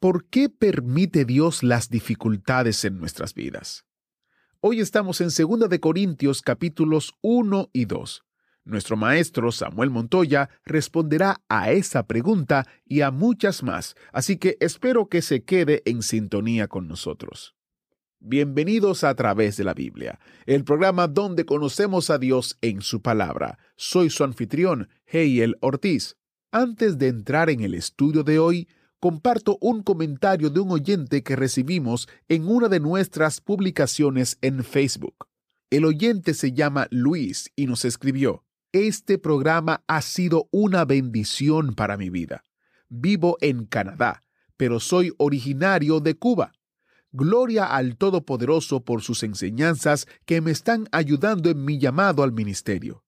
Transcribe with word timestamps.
¿Por 0.00 0.26
qué 0.26 0.48
permite 0.48 1.24
Dios 1.24 1.64
las 1.64 1.90
dificultades 1.90 2.84
en 2.84 3.00
nuestras 3.00 3.34
vidas? 3.34 3.84
Hoy 4.60 4.78
estamos 4.78 5.20
en 5.20 5.26
2 5.26 5.68
de 5.68 5.80
Corintios 5.80 6.40
capítulos 6.40 7.14
1 7.20 7.70
y 7.72 7.84
2. 7.86 8.22
Nuestro 8.64 8.96
maestro 8.96 9.50
Samuel 9.50 9.90
Montoya 9.90 10.50
responderá 10.64 11.40
a 11.48 11.72
esa 11.72 12.06
pregunta 12.06 12.64
y 12.84 13.00
a 13.00 13.10
muchas 13.10 13.64
más, 13.64 13.96
así 14.12 14.36
que 14.36 14.56
espero 14.60 15.08
que 15.08 15.20
se 15.20 15.42
quede 15.42 15.82
en 15.84 16.02
sintonía 16.02 16.68
con 16.68 16.86
nosotros. 16.86 17.56
Bienvenidos 18.20 19.02
a 19.02 19.16
través 19.16 19.56
de 19.56 19.64
la 19.64 19.74
Biblia, 19.74 20.20
el 20.46 20.62
programa 20.62 21.08
donde 21.08 21.44
conocemos 21.44 22.08
a 22.10 22.18
Dios 22.18 22.56
en 22.60 22.82
su 22.82 23.02
palabra. 23.02 23.58
Soy 23.74 24.10
su 24.10 24.22
anfitrión, 24.22 24.90
Heiel 25.06 25.56
Ortiz. 25.60 26.14
Antes 26.52 26.98
de 26.98 27.08
entrar 27.08 27.50
en 27.50 27.62
el 27.62 27.74
estudio 27.74 28.22
de 28.22 28.38
hoy, 28.38 28.68
comparto 29.00 29.58
un 29.60 29.82
comentario 29.82 30.50
de 30.50 30.60
un 30.60 30.70
oyente 30.70 31.22
que 31.22 31.36
recibimos 31.36 32.08
en 32.28 32.48
una 32.48 32.68
de 32.68 32.80
nuestras 32.80 33.40
publicaciones 33.40 34.38
en 34.40 34.64
Facebook. 34.64 35.28
El 35.70 35.84
oyente 35.84 36.34
se 36.34 36.52
llama 36.52 36.88
Luis 36.90 37.52
y 37.54 37.66
nos 37.66 37.84
escribió, 37.84 38.44
Este 38.72 39.18
programa 39.18 39.82
ha 39.86 40.02
sido 40.02 40.48
una 40.50 40.84
bendición 40.84 41.74
para 41.74 41.96
mi 41.96 42.10
vida. 42.10 42.42
Vivo 42.88 43.36
en 43.40 43.66
Canadá, 43.66 44.22
pero 44.56 44.80
soy 44.80 45.12
originario 45.18 46.00
de 46.00 46.14
Cuba. 46.14 46.52
Gloria 47.12 47.66
al 47.66 47.96
Todopoderoso 47.96 48.84
por 48.84 49.02
sus 49.02 49.22
enseñanzas 49.22 50.06
que 50.26 50.40
me 50.40 50.50
están 50.50 50.88
ayudando 50.92 51.48
en 51.50 51.64
mi 51.64 51.78
llamado 51.78 52.22
al 52.22 52.32
ministerio. 52.32 53.04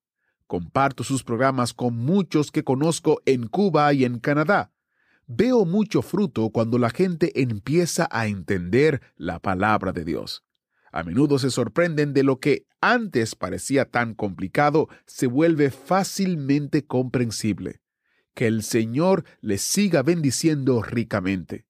Comparto 0.47 1.04
sus 1.04 1.22
programas 1.22 1.75
con 1.75 1.97
muchos 1.97 2.50
que 2.50 2.64
conozco 2.64 3.20
en 3.27 3.47
Cuba 3.47 3.92
y 3.92 4.04
en 4.04 4.19
Canadá. 4.19 4.72
Veo 5.32 5.64
mucho 5.64 6.02
fruto 6.02 6.50
cuando 6.50 6.76
la 6.76 6.90
gente 6.90 7.40
empieza 7.40 8.08
a 8.10 8.26
entender 8.26 9.00
la 9.14 9.38
palabra 9.38 9.92
de 9.92 10.04
Dios. 10.04 10.42
A 10.90 11.04
menudo 11.04 11.38
se 11.38 11.52
sorprenden 11.52 12.12
de 12.12 12.24
lo 12.24 12.40
que 12.40 12.66
antes 12.80 13.36
parecía 13.36 13.84
tan 13.84 14.14
complicado 14.14 14.88
se 15.06 15.28
vuelve 15.28 15.70
fácilmente 15.70 16.84
comprensible. 16.84 17.80
Que 18.34 18.48
el 18.48 18.64
Señor 18.64 19.24
les 19.40 19.62
siga 19.62 20.02
bendiciendo 20.02 20.82
ricamente. 20.82 21.64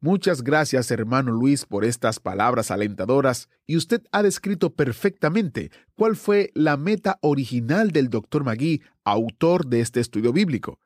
Muchas 0.00 0.42
gracias, 0.42 0.90
hermano 0.90 1.30
Luis, 1.30 1.66
por 1.66 1.84
estas 1.84 2.18
palabras 2.18 2.72
alentadoras, 2.72 3.48
y 3.64 3.76
usted 3.76 4.02
ha 4.10 4.24
descrito 4.24 4.74
perfectamente 4.74 5.70
cuál 5.94 6.16
fue 6.16 6.50
la 6.54 6.76
meta 6.76 7.20
original 7.22 7.92
del 7.92 8.08
Dr. 8.08 8.42
Magui, 8.42 8.82
autor 9.04 9.68
de 9.68 9.82
este 9.82 10.00
estudio 10.00 10.32
bíblico. 10.32 10.80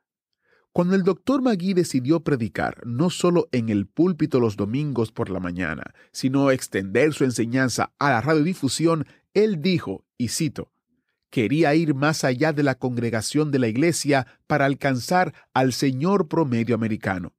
Cuando 0.76 0.94
el 0.94 1.04
doctor 1.04 1.40
Magui 1.40 1.72
decidió 1.72 2.20
predicar 2.20 2.86
no 2.86 3.08
solo 3.08 3.48
en 3.50 3.70
el 3.70 3.86
púlpito 3.86 4.40
los 4.40 4.58
domingos 4.58 5.10
por 5.10 5.30
la 5.30 5.40
mañana, 5.40 5.94
sino 6.12 6.50
extender 6.50 7.14
su 7.14 7.24
enseñanza 7.24 7.94
a 7.98 8.10
la 8.10 8.20
radiodifusión, 8.20 9.06
él 9.32 9.62
dijo, 9.62 10.04
y 10.18 10.28
cito, 10.28 10.70
quería 11.30 11.74
ir 11.74 11.94
más 11.94 12.24
allá 12.24 12.52
de 12.52 12.62
la 12.62 12.74
congregación 12.74 13.50
de 13.50 13.58
la 13.58 13.68
iglesia 13.68 14.26
para 14.46 14.66
alcanzar 14.66 15.32
al 15.54 15.72
señor 15.72 16.28
promedio 16.28 16.74
americano. 16.74 17.32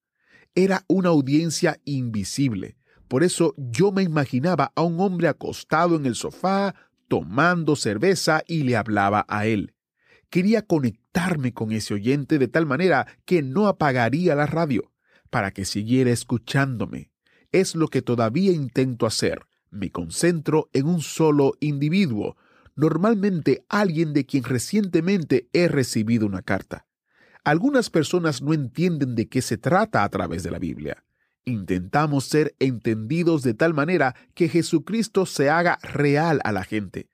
Era 0.56 0.84
una 0.88 1.10
audiencia 1.10 1.80
invisible. 1.86 2.76
Por 3.08 3.24
eso 3.24 3.54
yo 3.56 3.92
me 3.92 4.02
imaginaba 4.02 4.72
a 4.76 4.82
un 4.82 5.00
hombre 5.00 5.28
acostado 5.28 5.96
en 5.96 6.08
el 6.08 6.16
sofá, 6.16 6.74
tomando 7.08 7.76
cerveza 7.76 8.42
y 8.48 8.64
le 8.64 8.76
hablaba 8.76 9.28
a 9.30 9.46
él. 9.46 9.76
Quería 10.30 10.62
conectarme 10.62 11.54
con 11.54 11.72
ese 11.72 11.94
oyente 11.94 12.38
de 12.38 12.48
tal 12.48 12.66
manera 12.66 13.08
que 13.26 13.42
no 13.42 13.68
apagaría 13.68 14.36
la 14.36 14.46
radio, 14.46 14.92
para 15.30 15.52
que 15.52 15.66
siguiera 15.66 16.12
escuchándome. 16.12 17.12
Es 17.52 17.76
lo 17.76 17.88
que 17.88 18.02
todavía 18.02 18.52
intento 18.52 19.06
hacer. 19.06 19.46
Me 19.70 19.92
concentro 19.92 20.70
en 20.74 20.88
un 20.88 21.02
solo 21.02 21.54
individuo, 21.60 22.36
normalmente 22.76 23.66
alguien 23.70 24.14
de 24.14 24.26
quien 24.26 24.44
recientemente 24.44 25.50
he 25.54 25.68
recibido 25.68 26.26
una 26.26 26.42
carta. 26.42 26.86
Algunas 27.44 27.90
personas 27.90 28.42
no 28.42 28.54
entienden 28.54 29.16
de 29.16 29.30
qué 29.30 29.42
se 29.42 29.58
trata 29.58 30.04
a 30.04 30.10
través 30.10 30.44
de 30.44 30.52
la 30.52 30.60
Biblia. 30.60 31.06
Intentamos 31.46 32.26
ser 32.26 32.56
entendidos 32.60 33.42
de 33.42 33.54
tal 33.54 33.74
manera 33.74 34.16
que 34.34 34.50
Jesucristo 34.50 35.26
se 35.26 35.50
haga 35.50 35.80
real 35.82 36.42
a 36.44 36.52
la 36.52 36.66
gente. 36.66 37.08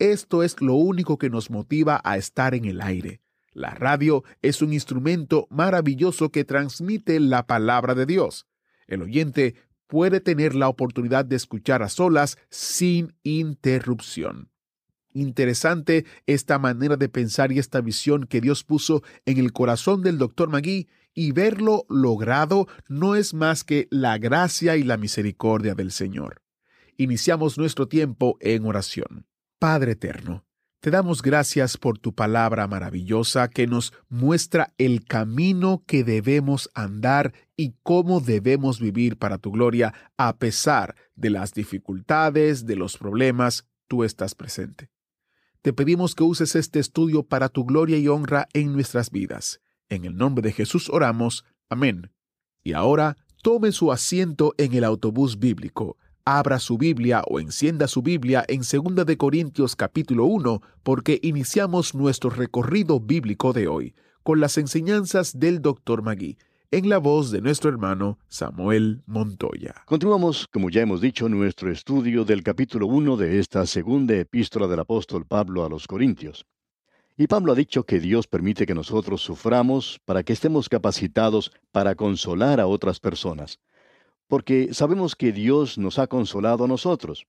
Esto 0.00 0.42
es 0.42 0.62
lo 0.62 0.76
único 0.76 1.18
que 1.18 1.28
nos 1.28 1.50
motiva 1.50 2.00
a 2.04 2.16
estar 2.16 2.54
en 2.54 2.64
el 2.64 2.80
aire. 2.80 3.20
La 3.52 3.72
radio 3.72 4.24
es 4.40 4.62
un 4.62 4.72
instrumento 4.72 5.46
maravilloso 5.50 6.30
que 6.30 6.46
transmite 6.46 7.20
la 7.20 7.46
palabra 7.46 7.94
de 7.94 8.06
Dios. 8.06 8.46
El 8.86 9.02
oyente 9.02 9.56
puede 9.86 10.20
tener 10.20 10.54
la 10.54 10.68
oportunidad 10.68 11.26
de 11.26 11.36
escuchar 11.36 11.82
a 11.82 11.90
solas 11.90 12.38
sin 12.48 13.14
interrupción. 13.24 14.50
Interesante 15.12 16.06
esta 16.24 16.58
manera 16.58 16.96
de 16.96 17.10
pensar 17.10 17.52
y 17.52 17.58
esta 17.58 17.82
visión 17.82 18.24
que 18.24 18.40
Dios 18.40 18.64
puso 18.64 19.02
en 19.26 19.36
el 19.36 19.52
corazón 19.52 20.00
del 20.00 20.16
doctor 20.16 20.48
Magui 20.48 20.88
y 21.12 21.32
verlo 21.32 21.84
logrado 21.90 22.68
no 22.88 23.16
es 23.16 23.34
más 23.34 23.64
que 23.64 23.86
la 23.90 24.16
gracia 24.16 24.78
y 24.78 24.82
la 24.82 24.96
misericordia 24.96 25.74
del 25.74 25.90
Señor. 25.90 26.40
Iniciamos 26.96 27.58
nuestro 27.58 27.86
tiempo 27.86 28.38
en 28.40 28.64
oración. 28.64 29.26
Padre 29.60 29.92
eterno, 29.92 30.46
te 30.80 30.90
damos 30.90 31.20
gracias 31.20 31.76
por 31.76 31.98
tu 31.98 32.14
palabra 32.14 32.66
maravillosa 32.66 33.50
que 33.50 33.66
nos 33.66 33.92
muestra 34.08 34.72
el 34.78 35.04
camino 35.04 35.84
que 35.86 36.02
debemos 36.02 36.70
andar 36.72 37.34
y 37.58 37.74
cómo 37.82 38.20
debemos 38.20 38.80
vivir 38.80 39.18
para 39.18 39.36
tu 39.36 39.50
gloria 39.52 39.92
a 40.16 40.38
pesar 40.38 40.96
de 41.14 41.28
las 41.28 41.52
dificultades, 41.52 42.64
de 42.64 42.74
los 42.76 42.96
problemas, 42.96 43.66
tú 43.86 44.02
estás 44.02 44.34
presente. 44.34 44.88
Te 45.60 45.74
pedimos 45.74 46.14
que 46.14 46.22
uses 46.22 46.56
este 46.56 46.78
estudio 46.78 47.24
para 47.24 47.50
tu 47.50 47.66
gloria 47.66 47.98
y 47.98 48.08
honra 48.08 48.48
en 48.54 48.72
nuestras 48.72 49.10
vidas. 49.10 49.60
En 49.90 50.06
el 50.06 50.16
nombre 50.16 50.40
de 50.40 50.52
Jesús 50.52 50.88
oramos. 50.88 51.44
Amén. 51.68 52.10
Y 52.62 52.72
ahora 52.72 53.18
tome 53.42 53.72
su 53.72 53.92
asiento 53.92 54.54
en 54.56 54.72
el 54.72 54.84
autobús 54.84 55.38
bíblico 55.38 55.98
abra 56.24 56.58
su 56.58 56.78
Biblia 56.78 57.22
o 57.26 57.40
encienda 57.40 57.88
su 57.88 58.02
Biblia 58.02 58.44
en 58.48 58.60
2 58.60 59.06
de 59.06 59.16
Corintios 59.16 59.76
capítulo 59.76 60.24
1 60.24 60.62
porque 60.82 61.18
iniciamos 61.22 61.94
nuestro 61.94 62.30
recorrido 62.30 63.00
bíblico 63.00 63.52
de 63.52 63.68
hoy 63.68 63.94
con 64.22 64.40
las 64.40 64.58
enseñanzas 64.58 65.38
del 65.38 65.62
Dr. 65.62 66.02
Magui 66.02 66.36
en 66.70 66.88
la 66.88 66.98
voz 66.98 67.30
de 67.30 67.40
nuestro 67.40 67.70
hermano 67.70 68.18
Samuel 68.28 69.02
Montoya. 69.06 69.74
Continuamos, 69.86 70.46
como 70.52 70.70
ya 70.70 70.82
hemos 70.82 71.00
dicho, 71.00 71.28
nuestro 71.28 71.70
estudio 71.72 72.24
del 72.24 72.42
capítulo 72.42 72.86
1 72.86 73.16
de 73.16 73.40
esta 73.40 73.66
segunda 73.66 74.14
epístola 74.14 74.68
del 74.68 74.80
apóstol 74.80 75.26
Pablo 75.26 75.64
a 75.64 75.68
los 75.68 75.86
Corintios. 75.86 76.46
Y 77.16 77.26
Pablo 77.26 77.52
ha 77.52 77.56
dicho 77.56 77.84
que 77.84 77.98
Dios 77.98 78.26
permite 78.26 78.66
que 78.66 78.74
nosotros 78.74 79.20
suframos 79.20 80.00
para 80.04 80.22
que 80.22 80.32
estemos 80.32 80.68
capacitados 80.68 81.52
para 81.72 81.94
consolar 81.94 82.60
a 82.60 82.66
otras 82.66 83.00
personas 83.00 83.58
porque 84.30 84.72
sabemos 84.72 85.16
que 85.16 85.32
Dios 85.32 85.76
nos 85.76 85.98
ha 85.98 86.06
consolado 86.06 86.64
a 86.64 86.68
nosotros. 86.68 87.26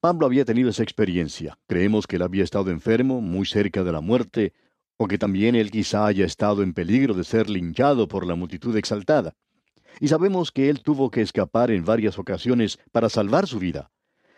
Pablo 0.00 0.26
había 0.26 0.44
tenido 0.44 0.68
esa 0.68 0.82
experiencia. 0.82 1.56
Creemos 1.68 2.08
que 2.08 2.16
él 2.16 2.22
había 2.22 2.42
estado 2.42 2.70
enfermo, 2.72 3.20
muy 3.20 3.46
cerca 3.46 3.84
de 3.84 3.92
la 3.92 4.00
muerte, 4.00 4.52
o 4.96 5.06
que 5.06 5.16
también 5.16 5.54
él 5.54 5.70
quizá 5.70 6.06
haya 6.06 6.26
estado 6.26 6.64
en 6.64 6.74
peligro 6.74 7.14
de 7.14 7.22
ser 7.22 7.48
linchado 7.48 8.08
por 8.08 8.26
la 8.26 8.34
multitud 8.34 8.76
exaltada. 8.76 9.34
Y 10.00 10.08
sabemos 10.08 10.50
que 10.50 10.68
él 10.68 10.82
tuvo 10.82 11.08
que 11.08 11.20
escapar 11.20 11.70
en 11.70 11.84
varias 11.84 12.18
ocasiones 12.18 12.80
para 12.90 13.08
salvar 13.08 13.46
su 13.46 13.60
vida. 13.60 13.92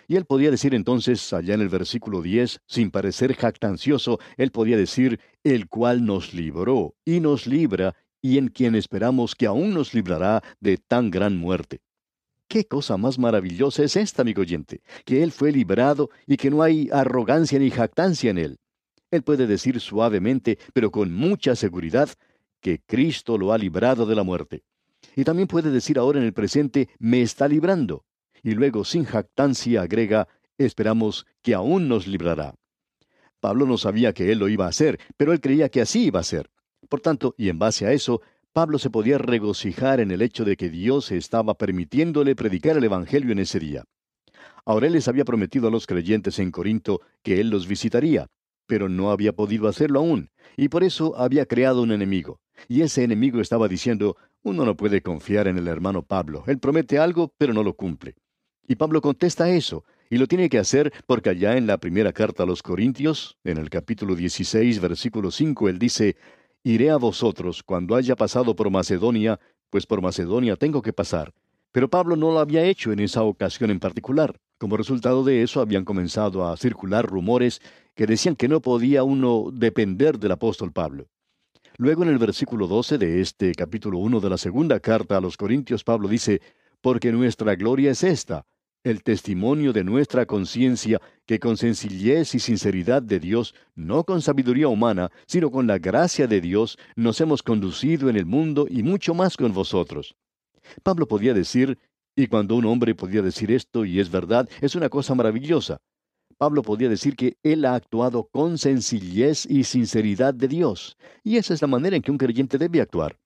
Y 0.07 0.17
él 0.17 0.27
podía 0.27 0.51
decir 0.51 0.75
entonces, 0.75 1.33
allá 1.33 1.55
en 1.55 1.63
el 1.63 1.71
versículo 1.71 2.21
10, 2.21 2.61
sin 2.67 2.91
parecer 2.91 3.35
jactancioso, 3.35 4.19
él 4.37 4.51
podía 4.51 4.77
decir, 4.77 5.19
el 5.45 5.67
cual 5.67 6.05
nos 6.05 6.35
libró 6.35 6.95
y 7.07 7.21
nos 7.21 7.47
libra 7.47 7.95
y 8.23 8.39
en 8.39 8.49
quien 8.49 8.75
esperamos 8.75 9.35
que 9.35 9.47
aún 9.47 9.73
nos 9.75 9.95
librará 9.95 10.43
de 10.61 10.77
tan 10.77 11.11
gran 11.11 11.37
muerte. 11.37 11.81
¿Qué 12.49 12.67
cosa 12.67 12.97
más 12.97 13.19
maravillosa 13.19 13.85
es 13.85 13.97
esta, 13.97 14.23
amigo 14.23 14.43
oyente? 14.43 14.83
Que 15.05 15.23
Él 15.23 15.31
fue 15.31 15.53
librado 15.53 16.11
y 16.27 16.37
que 16.37 16.51
no 16.51 16.63
hay 16.63 16.89
arrogancia 16.93 17.59
ni 17.59 17.71
jactancia 17.71 18.31
en 18.31 18.39
Él. 18.39 18.59
Él 19.11 19.23
puede 19.23 19.47
decir 19.47 19.81
suavemente, 19.81 20.59
pero 20.73 20.91
con 20.91 21.13
mucha 21.13 21.55
seguridad, 21.55 22.11
que 22.61 22.81
Cristo 22.85 23.39
lo 23.39 23.53
ha 23.53 23.59
librado 23.59 24.07
de 24.07 24.15
la 24.15 24.23
muerte. 24.23 24.63
Y 25.17 25.25
también 25.25 25.49
puede 25.49 25.71
decir 25.71 25.99
ahora 25.99 26.19
en 26.19 26.27
el 26.27 26.33
presente, 26.33 26.89
me 26.99 27.23
está 27.23 27.49
librando. 27.49 28.05
Y 28.43 28.53
luego, 28.53 28.85
sin 28.85 29.05
jactancia, 29.05 29.83
agrega, 29.83 30.29
esperamos 30.59 31.27
que 31.43 31.55
aún 31.55 31.89
nos 31.89 32.07
librará. 32.07 32.55
Pablo 33.41 33.65
no 33.67 33.79
sabía 33.79 34.13
que 34.13 34.31
él 34.31 34.39
lo 34.39 34.49
iba 34.49 34.67
a 34.67 34.71
hacer, 34.71 35.01
pero 35.17 35.33
él 35.33 35.41
creía 35.41 35.69
que 35.69 35.81
así 35.81 36.07
iba 36.07 36.21
a 36.21 36.25
ser. 36.25 36.51
Por 36.89 37.01
tanto, 37.01 37.35
y 37.37 37.49
en 37.49 37.59
base 37.59 37.87
a 37.87 37.93
eso, 37.93 38.21
Pablo 38.53 38.79
se 38.79 38.91
podía 38.91 39.19
regocijar 39.19 40.01
en 40.01 40.11
el 40.11 40.23
hecho 40.23 40.45
de 40.45 40.57
que 40.57 40.71
Dios 40.71 41.13
estaba 41.13 41.55
permitiéndole 41.55 42.35
predicar 42.35 42.77
el 42.77 42.85
Evangelio 42.85 43.33
en 43.33 43.39
ese 43.39 43.61
día. 43.61 43.85
Ahora 44.65 44.87
él 44.87 44.95
les 44.95 45.09
había 45.09 45.25
prometido 45.25 45.69
a 45.69 45.71
los 45.71 45.87
creyentes 45.87 46.39
en 46.39 46.51
Corinto 46.51 47.01
que 47.23 47.41
él 47.41 47.51
los 47.51 47.69
visitaría, 47.69 48.27
pero 48.67 48.89
no 48.89 49.11
había 49.11 49.33
podido 49.33 49.69
hacerlo 49.69 50.01
aún, 50.01 50.31
y 50.57 50.69
por 50.69 50.85
eso 50.85 51.17
había 51.17 51.47
creado 51.47 51.83
un 51.83 51.93
enemigo. 51.93 52.41
Y 52.69 52.83
ese 52.83 53.05
enemigo 53.05 53.41
estaba 53.41 53.69
diciendo, 53.69 54.17
uno 54.43 54.65
no 54.65 54.77
puede 54.77 55.03
confiar 55.03 55.49
en 55.49 55.59
el 55.59 55.69
hermano 55.69 56.03
Pablo, 56.03 56.45
él 56.47 56.59
promete 56.59 56.99
algo, 56.99 57.33
pero 57.39 57.53
no 57.53 57.63
lo 57.63 57.75
cumple. 57.75 58.17
Y 58.67 58.77
Pablo 58.77 59.01
contesta 59.01 59.51
eso, 59.51 59.85
y 60.09 60.19
lo 60.19 60.27
tiene 60.27 60.49
que 60.49 60.59
hacer 60.59 60.93
porque 61.07 61.31
allá 61.31 61.57
en 61.57 61.67
la 61.67 61.79
primera 61.79 62.13
carta 62.13 62.43
a 62.43 62.47
los 62.47 62.63
Corintios, 62.63 63.39
en 63.45 63.59
el 63.59 63.71
capítulo 63.71 64.15
16, 64.15 64.81
versículo 64.81 65.31
5, 65.31 65.69
él 65.69 65.79
dice, 65.79 66.17
Iré 66.63 66.91
a 66.91 66.97
vosotros 66.97 67.63
cuando 67.63 67.97
haya 67.97 68.17
pasado 68.17 68.55
por 68.55 68.69
Macedonia, 68.71 69.41
pues 69.71 69.87
por 69.87 70.03
Macedonia 70.03 70.57
tengo 70.57 70.83
que 70.83 70.93
pasar. 70.93 71.33
Pero 71.73 71.89
Pablo 71.89 72.17
no 72.17 72.33
lo 72.33 72.39
había 72.39 72.65
hecho 72.65 72.93
en 72.93 73.01
esa 73.01 73.23
ocasión 73.23 73.71
en 73.71 73.81
particular. 73.81 74.39
Como 74.59 74.77
resultado 74.77 75.25
de 75.25 75.43
eso 75.43 75.63
habían 75.63 75.87
comenzado 75.87 76.47
a 76.47 76.55
circular 76.59 77.07
rumores 77.07 77.63
que 77.95 78.07
decían 78.07 78.37
que 78.37 78.49
no 78.49 78.61
podía 78.61 79.05
uno 79.05 79.49
depender 79.51 80.19
del 80.19 80.33
apóstol 80.33 80.71
Pablo. 80.71 81.07
Luego 81.79 82.03
en 82.03 82.11
el 82.11 82.19
versículo 82.19 82.67
12 82.67 82.99
de 82.99 83.23
este 83.23 83.55
capítulo 83.55 83.99
1 83.99 84.21
de 84.21 84.29
la 84.29 84.37
segunda 84.37 84.81
carta 84.81 85.17
a 85.17 85.21
los 85.23 85.39
Corintios, 85.39 85.83
Pablo 85.83 86.09
dice, 86.09 86.43
Porque 86.83 87.11
nuestra 87.11 87.55
gloria 87.55 87.93
es 87.93 88.05
esta, 88.05 88.45
el 88.83 89.03
testimonio 89.03 89.73
de 89.73 89.85
nuestra 89.85 90.27
conciencia, 90.27 91.01
que 91.27 91.39
con 91.39 91.57
sencillez 91.57 92.35
y 92.35 92.39
sinceridad 92.39 93.03
de 93.03 93.21
Dios, 93.21 93.55
no 93.75 94.05
con 94.05 94.23
sabiduría 94.23 94.69
humana, 94.69 95.11
sino 95.27 95.51
con 95.51 95.67
la 95.67 95.79
gracia 95.79 96.27
de 96.27 96.41
Dios, 96.41 96.79
nos 96.97 97.21
hemos 97.21 97.43
conducido 97.43 98.09
en 98.09 98.17
el 98.17 98.27
mundo 98.27 98.67
y 98.69 98.83
mucho 98.83 99.15
más 99.15 99.37
con 99.37 99.53
vosotros. 99.53 100.15
Pablo 100.83 101.07
podía 101.07 101.35
decir, 101.35 101.79
y 102.17 102.27
cuando 102.27 102.55
un 102.57 102.65
hombre 102.65 102.95
podía 102.95 103.23
decir 103.23 103.51
esto, 103.51 103.85
y 103.85 104.01
es 104.01 104.11
verdad, 104.11 104.49
es 104.61 104.75
una 104.75 104.89
cosa 104.89 105.15
maravillosa. 105.15 105.79
Pablo 106.39 106.63
podía 106.63 106.89
decir 106.89 107.17
que 107.17 107.37
él 107.43 107.67
ha 107.67 107.75
actuado 107.75 108.29
con 108.33 108.57
sencillez 108.57 109.45
y 109.45 109.65
sinceridad 109.65 110.33
de 110.33 110.49
Dios, 110.49 110.97
y 111.23 111.37
esa 111.37 111.53
es 111.53 111.61
la 111.61 111.69
manera 111.69 111.97
en 111.97 112.03
que 112.03 112.11
un 112.11 112.19
creyente 112.19 112.57
debe 112.57 112.81
actuar. 112.81 113.19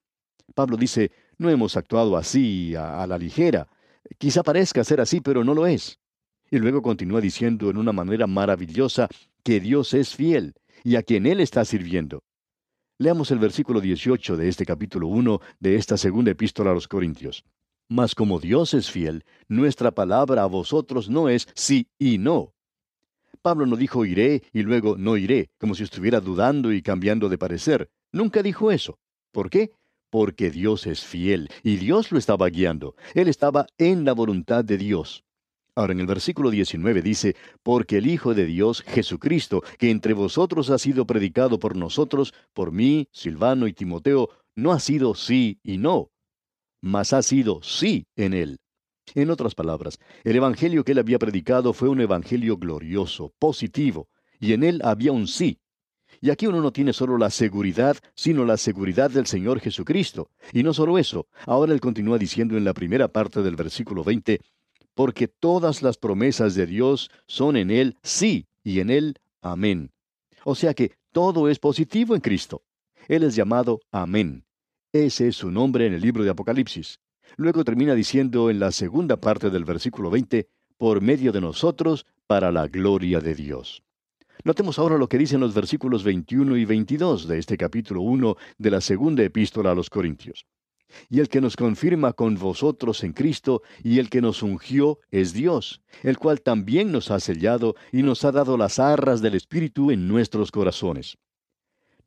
Pablo 0.53 0.75
dice, 0.75 1.11
no 1.37 1.49
hemos 1.49 1.77
actuado 1.77 2.17
así, 2.17 2.75
a, 2.75 3.01
a 3.01 3.07
la 3.07 3.17
ligera, 3.17 3.67
Quizá 4.17 4.43
parezca 4.43 4.83
ser 4.83 5.01
así, 5.01 5.21
pero 5.21 5.43
no 5.43 5.53
lo 5.53 5.67
es. 5.67 5.99
Y 6.51 6.59
luego 6.59 6.81
continúa 6.81 7.21
diciendo 7.21 7.69
en 7.69 7.77
una 7.77 7.91
manera 7.91 8.27
maravillosa 8.27 9.07
que 9.43 9.59
Dios 9.59 9.93
es 9.93 10.15
fiel 10.15 10.53
y 10.83 10.95
a 10.95 11.03
quien 11.03 11.25
Él 11.25 11.39
está 11.39 11.65
sirviendo. 11.65 12.23
Leamos 12.97 13.31
el 13.31 13.39
versículo 13.39 13.81
18 13.81 14.37
de 14.37 14.47
este 14.47 14.65
capítulo 14.65 15.07
1 15.07 15.41
de 15.59 15.75
esta 15.75 15.97
segunda 15.97 16.31
epístola 16.31 16.71
a 16.71 16.73
los 16.73 16.87
Corintios. 16.87 17.43
Mas 17.89 18.15
como 18.15 18.39
Dios 18.39 18.73
es 18.73 18.89
fiel, 18.89 19.25
nuestra 19.47 19.91
palabra 19.91 20.43
a 20.43 20.47
vosotros 20.47 21.09
no 21.09 21.29
es 21.29 21.47
sí 21.55 21.87
y 21.99 22.17
no. 22.17 22.53
Pablo 23.41 23.65
no 23.65 23.75
dijo 23.75 24.05
iré 24.05 24.43
y 24.53 24.63
luego 24.63 24.97
no 24.97 25.17
iré, 25.17 25.51
como 25.59 25.75
si 25.75 25.83
estuviera 25.83 26.19
dudando 26.19 26.71
y 26.71 26.81
cambiando 26.81 27.29
de 27.29 27.37
parecer. 27.37 27.89
Nunca 28.11 28.41
dijo 28.41 28.71
eso. 28.71 28.97
¿Por 29.31 29.49
qué? 29.49 29.71
Porque 30.15 30.49
Dios 30.49 30.87
es 30.87 31.03
fiel 31.03 31.49
y 31.61 31.75
Dios 31.75 32.13
lo 32.13 32.17
estaba 32.17 32.47
guiando. 32.47 32.95
Él 33.15 33.27
estaba 33.27 33.67
en 33.77 34.05
la 34.05 34.13
voluntad 34.13 34.63
de 34.63 34.77
Dios. 34.77 35.25
Ahora 35.75 35.91
en 35.91 35.99
el 35.99 36.07
versículo 36.07 36.51
19 36.51 37.01
dice, 37.01 37.35
porque 37.63 37.97
el 37.97 38.07
Hijo 38.07 38.33
de 38.33 38.45
Dios, 38.45 38.81
Jesucristo, 38.81 39.61
que 39.77 39.91
entre 39.91 40.13
vosotros 40.13 40.69
ha 40.69 40.77
sido 40.77 41.05
predicado 41.05 41.59
por 41.59 41.75
nosotros, 41.75 42.33
por 42.53 42.71
mí, 42.71 43.09
Silvano 43.11 43.67
y 43.67 43.73
Timoteo, 43.73 44.29
no 44.55 44.71
ha 44.71 44.79
sido 44.79 45.15
sí 45.15 45.59
y 45.63 45.79
no, 45.79 46.11
mas 46.79 47.11
ha 47.11 47.21
sido 47.21 47.61
sí 47.61 48.07
en 48.15 48.33
él. 48.33 48.59
En 49.15 49.29
otras 49.29 49.53
palabras, 49.53 49.99
el 50.23 50.37
Evangelio 50.37 50.85
que 50.85 50.93
él 50.93 50.99
había 50.99 51.19
predicado 51.19 51.73
fue 51.73 51.89
un 51.89 51.99
Evangelio 51.99 52.55
glorioso, 52.55 53.33
positivo, 53.37 54.07
y 54.39 54.53
en 54.53 54.63
él 54.63 54.79
había 54.85 55.11
un 55.11 55.27
sí. 55.27 55.59
Y 56.25 56.31
aquí 56.31 56.47
uno 56.47 56.59
no 56.59 56.71
tiene 56.71 56.91
solo 56.91 57.19
la 57.19 57.29
seguridad, 57.29 57.97
sino 58.15 58.45
la 58.45 58.57
seguridad 58.57 59.11
del 59.11 59.27
Señor 59.27 59.59
Jesucristo. 59.59 60.31
Y 60.53 60.63
no 60.63 60.73
solo 60.73 60.97
eso, 60.97 61.27
ahora 61.45 61.71
él 61.71 61.79
continúa 61.79 62.17
diciendo 62.17 62.57
en 62.57 62.63
la 62.63 62.73
primera 62.73 63.07
parte 63.07 63.43
del 63.43 63.55
versículo 63.55 64.03
20, 64.03 64.41
porque 64.95 65.27
todas 65.27 65.83
las 65.83 65.97
promesas 65.97 66.55
de 66.55 66.65
Dios 66.65 67.11
son 67.27 67.57
en 67.57 67.69
Él 67.69 67.95
sí 68.01 68.47
y 68.63 68.79
en 68.79 68.89
Él 68.89 69.19
amén. 69.43 69.91
O 70.45 70.55
sea 70.55 70.73
que 70.73 70.93
todo 71.11 71.47
es 71.47 71.59
positivo 71.59 72.15
en 72.15 72.21
Cristo. 72.21 72.63
Él 73.07 73.21
es 73.21 73.35
llamado 73.35 73.81
amén. 73.91 74.45
Ese 74.93 75.27
es 75.27 75.35
su 75.35 75.51
nombre 75.51 75.85
en 75.85 75.93
el 75.93 76.01
libro 76.01 76.23
de 76.23 76.31
Apocalipsis. 76.31 77.01
Luego 77.37 77.63
termina 77.63 77.93
diciendo 77.93 78.49
en 78.49 78.59
la 78.59 78.71
segunda 78.71 79.17
parte 79.17 79.51
del 79.51 79.63
versículo 79.63 80.09
20, 80.09 80.47
por 80.75 81.01
medio 81.01 81.31
de 81.31 81.41
nosotros, 81.41 82.07
para 82.25 82.51
la 82.51 82.65
gloria 82.65 83.19
de 83.19 83.35
Dios. 83.35 83.84
Notemos 84.43 84.77
ahora 84.77 84.97
lo 84.97 85.07
que 85.07 85.17
dicen 85.17 85.39
los 85.39 85.53
versículos 85.53 86.03
21 86.03 86.57
y 86.57 86.65
22 86.65 87.27
de 87.27 87.39
este 87.39 87.57
capítulo 87.57 88.01
1 88.01 88.35
de 88.57 88.71
la 88.71 88.81
segunda 88.81 89.23
epístola 89.23 89.71
a 89.71 89.75
los 89.75 89.89
Corintios. 89.89 90.45
Y 91.09 91.19
el 91.19 91.29
que 91.29 91.41
nos 91.41 91.55
confirma 91.55 92.13
con 92.13 92.35
vosotros 92.35 93.03
en 93.03 93.13
Cristo 93.13 93.63
y 93.83 93.99
el 93.99 94.09
que 94.09 94.21
nos 94.21 94.43
ungió 94.43 94.99
es 95.09 95.33
Dios, 95.33 95.81
el 96.03 96.17
cual 96.17 96.41
también 96.41 96.91
nos 96.91 97.11
ha 97.11 97.19
sellado 97.19 97.75
y 97.91 98.03
nos 98.03 98.23
ha 98.23 98.31
dado 98.31 98.55
las 98.57 98.77
arras 98.79 99.21
del 99.21 99.35
Espíritu 99.35 99.91
en 99.91 100.07
nuestros 100.07 100.51
corazones. 100.51 101.17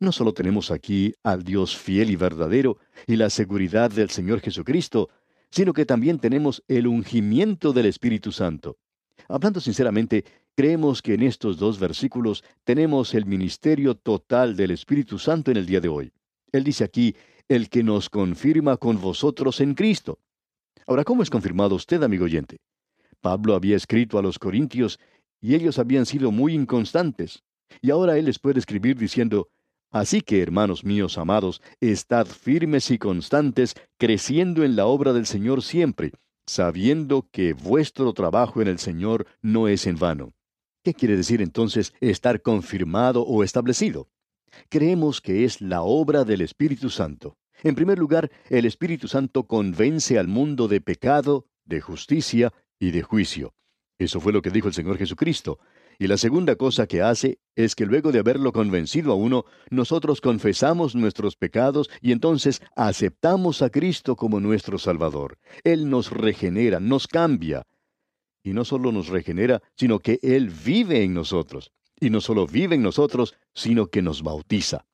No 0.01 0.13
solo 0.13 0.33
tenemos 0.33 0.71
aquí 0.71 1.15
al 1.25 1.43
Dios 1.43 1.77
fiel 1.77 2.11
y 2.11 2.17
verdadero 2.17 2.79
y 3.07 3.17
la 3.17 3.31
seguridad 3.31 3.91
del 3.91 4.11
Señor 4.11 4.41
Jesucristo, 4.41 5.09
sino 5.51 5.73
que 5.73 5.87
también 5.87 6.21
tenemos 6.21 6.63
el 6.69 6.87
ungimiento 6.87 7.73
del 7.73 7.87
Espíritu 7.87 8.31
Santo. 8.31 8.77
Hablando 9.29 9.61
sinceramente, 9.61 10.25
creemos 10.59 11.03
que 11.03 11.15
en 11.15 11.23
estos 11.23 11.57
dos 11.57 11.79
versículos 11.79 12.43
tenemos 12.65 13.15
el 13.15 13.27
ministerio 13.27 13.95
total 13.95 14.57
del 14.57 14.73
Espíritu 14.73 15.17
Santo 15.17 15.53
en 15.53 15.57
el 15.57 15.67
día 15.67 15.81
de 15.81 15.87
hoy. 15.87 16.11
Él 16.51 16.65
dice 16.65 16.83
aquí, 16.83 17.15
el 17.47 17.69
que 17.69 17.85
nos 17.85 18.11
confirma 18.11 18.77
con 18.77 19.01
vosotros 19.01 19.61
en 19.61 19.75
Cristo. 19.75 20.19
Ahora, 20.85 21.05
¿cómo 21.05 21.23
es 21.23 21.31
confirmado 21.31 21.77
usted, 21.77 22.03
amigo 22.03 22.25
oyente? 22.25 22.59
Pablo 23.21 23.55
había 23.55 23.77
escrito 23.77 24.19
a 24.19 24.23
los 24.23 24.41
Corintios 24.41 24.99
y 25.41 25.55
ellos 25.55 25.79
habían 25.79 26.07
sido 26.07 26.33
muy 26.33 26.55
inconstantes. 26.55 27.45
Y 27.81 27.93
ahora 27.93 28.19
él 28.19 28.25
les 28.25 28.41
puede 28.41 28.59
escribir 28.59 28.99
diciendo, 28.99 29.51
Así 29.93 30.23
que, 30.23 30.43
hermanos 30.43 30.83
míos 30.83 31.19
amados, 31.19 31.63
estad 31.81 32.27
firmes 32.27 32.91
y 32.91 32.99
constantes, 32.99 33.77
creciendo 33.97 34.65
en 34.65 34.75
la 34.75 34.87
obra 34.87 35.13
del 35.13 35.27
Señor 35.27 35.63
siempre, 35.63 36.11
sabiendo 36.47 37.29
que 37.31 37.53
vuestro 37.53 38.13
trabajo 38.13 38.61
en 38.61 38.67
el 38.67 38.81
Señor 38.81 39.25
no 39.41 39.69
es 39.69 39.87
en 39.87 40.01
vano. 40.01 40.33
¿Qué 40.83 40.95
quiere 40.95 41.17
decir 41.17 41.43
entonces 41.43 41.93
estar 42.01 42.41
confirmado 42.43 43.23
o 43.23 43.43
establecido? 43.43 44.09
Creemos 44.69 45.21
que 45.21 45.45
es 45.45 45.61
la 45.61 45.83
obra 45.83 46.25
del 46.25 46.41
Espíritu 46.41 46.91
Santo. 46.91 47.37
En 47.63 47.75
primer 47.75 47.99
lugar, 47.99 48.31
el 48.49 48.65
Espíritu 48.65 49.09
Santo 49.09 49.47
convence 49.47 50.19
al 50.19 50.29
mundo 50.29 50.69
de 50.69 50.81
pecado, 50.81 51.47
de 51.65 51.81
justicia 51.81 52.53
y 52.79 52.93
de 52.93 53.03
juicio. 53.03 53.55
Eso 53.99 54.21
fue 54.21 54.33
lo 54.33 54.43
que 54.43 54.51
dijo 54.51 54.69
el 54.69 54.75
Señor 54.75 54.97
Jesucristo. 54.97 55.59
Y 55.99 56.07
la 56.07 56.17
segunda 56.17 56.55
cosa 56.55 56.87
que 56.87 57.03
hace 57.03 57.41
es 57.57 57.75
que 57.75 57.85
luego 57.85 58.13
de 58.13 58.21
haberlo 58.21 58.53
convencido 58.53 59.11
a 59.11 59.17
uno, 59.17 59.45
nosotros 59.71 60.21
confesamos 60.21 60.95
nuestros 60.95 61.35
pecados 61.35 61.91
y 62.01 62.13
entonces 62.13 62.63
aceptamos 62.77 63.63
a 63.63 63.71
Cristo 63.71 64.15
como 64.15 64.39
nuestro 64.39 64.79
Salvador. 64.79 65.39
Él 65.65 65.91
nos 65.91 66.13
regenera, 66.13 66.79
nos 66.79 67.09
cambia. 67.09 67.65
Y 68.49 68.55
no 68.55 68.65
solo 68.65 68.93
nos 68.93 69.09
regenera, 69.09 69.61
sino 69.77 69.99
que 69.99 70.19
Él 70.23 70.49
vive 70.49 71.03
en 71.03 71.13
nosotros. 71.13 71.71
Y 72.01 72.09
no 72.09 72.23
solo 72.23 72.47
vive 72.47 72.77
en 72.77 72.83
nosotros, 72.83 73.35
sino 73.53 73.89
que 73.89 74.01
nos 74.01 74.23
bautiza. 74.23 74.87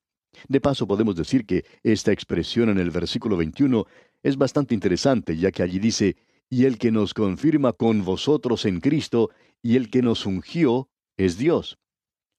De 0.49 0.61
paso 0.61 0.88
podemos 0.88 1.14
decir 1.14 1.46
que 1.46 1.64
esta 1.84 2.11
expresión 2.11 2.68
en 2.68 2.78
el 2.78 2.90
versículo 2.90 3.37
21 3.37 3.87
es 4.25 4.37
bastante 4.37 4.75
interesante, 4.75 5.37
ya 5.37 5.52
que 5.52 5.62
allí 5.62 5.78
dice, 5.78 6.16
y 6.50 6.64
el 6.64 6.78
que 6.78 6.90
nos 6.90 7.14
confirma 7.14 7.73
con 7.73 8.04
vosotros 8.04 8.64
en 8.64 8.80
Cristo, 8.80 9.30
y 9.62 9.76
el 9.76 9.88
que 9.88 10.02
nos 10.02 10.26
ungió, 10.26 10.88
es 11.16 11.38
Dios. 11.38 11.78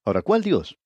Ahora, 0.04 0.22
¿cuál 0.22 0.42
Dios? 0.42 0.78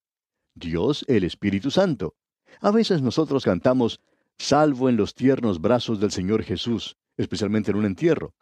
Dios 0.54 1.06
el 1.08 1.24
Espíritu 1.24 1.72
Santo. 1.72 2.14
A 2.62 2.70
veces 2.70 3.02
nosotros 3.02 3.46
cantamos, 3.46 4.00
salvo 4.38 4.90
en 4.90 4.96
los 4.96 5.16
tiernos 5.16 5.60
brazos 5.60 6.00
del 6.00 6.12
Señor 6.12 6.44
Jesús, 6.44 6.98
especialmente 7.18 7.72
en 7.72 7.78
un 7.78 7.86
entierro. 7.86 8.36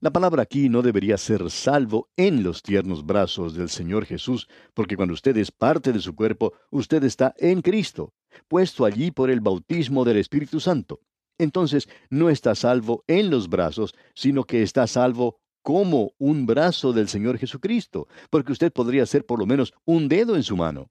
La 0.00 0.10
palabra 0.10 0.42
aquí 0.42 0.68
no 0.68 0.82
debería 0.82 1.16
ser 1.16 1.50
salvo 1.50 2.10
en 2.18 2.42
los 2.42 2.62
tiernos 2.62 3.06
brazos 3.06 3.54
del 3.54 3.70
Señor 3.70 4.04
Jesús, 4.04 4.46
porque 4.74 4.94
cuando 4.94 5.14
usted 5.14 5.34
es 5.38 5.50
parte 5.50 5.90
de 5.90 6.00
su 6.00 6.14
cuerpo, 6.14 6.52
usted 6.70 7.02
está 7.04 7.34
en 7.38 7.62
Cristo, 7.62 8.12
puesto 8.46 8.84
allí 8.84 9.10
por 9.10 9.30
el 9.30 9.40
bautismo 9.40 10.04
del 10.04 10.18
Espíritu 10.18 10.60
Santo. 10.60 11.00
Entonces, 11.38 11.88
no 12.10 12.28
está 12.28 12.54
salvo 12.54 13.04
en 13.06 13.30
los 13.30 13.48
brazos, 13.48 13.94
sino 14.14 14.44
que 14.44 14.62
está 14.62 14.86
salvo 14.86 15.40
como 15.62 16.12
un 16.18 16.44
brazo 16.44 16.92
del 16.92 17.08
Señor 17.08 17.38
Jesucristo, 17.38 18.06
porque 18.28 18.52
usted 18.52 18.72
podría 18.72 19.06
ser 19.06 19.24
por 19.24 19.38
lo 19.38 19.46
menos 19.46 19.72
un 19.86 20.08
dedo 20.08 20.36
en 20.36 20.42
su 20.42 20.56
mano. 20.56 20.90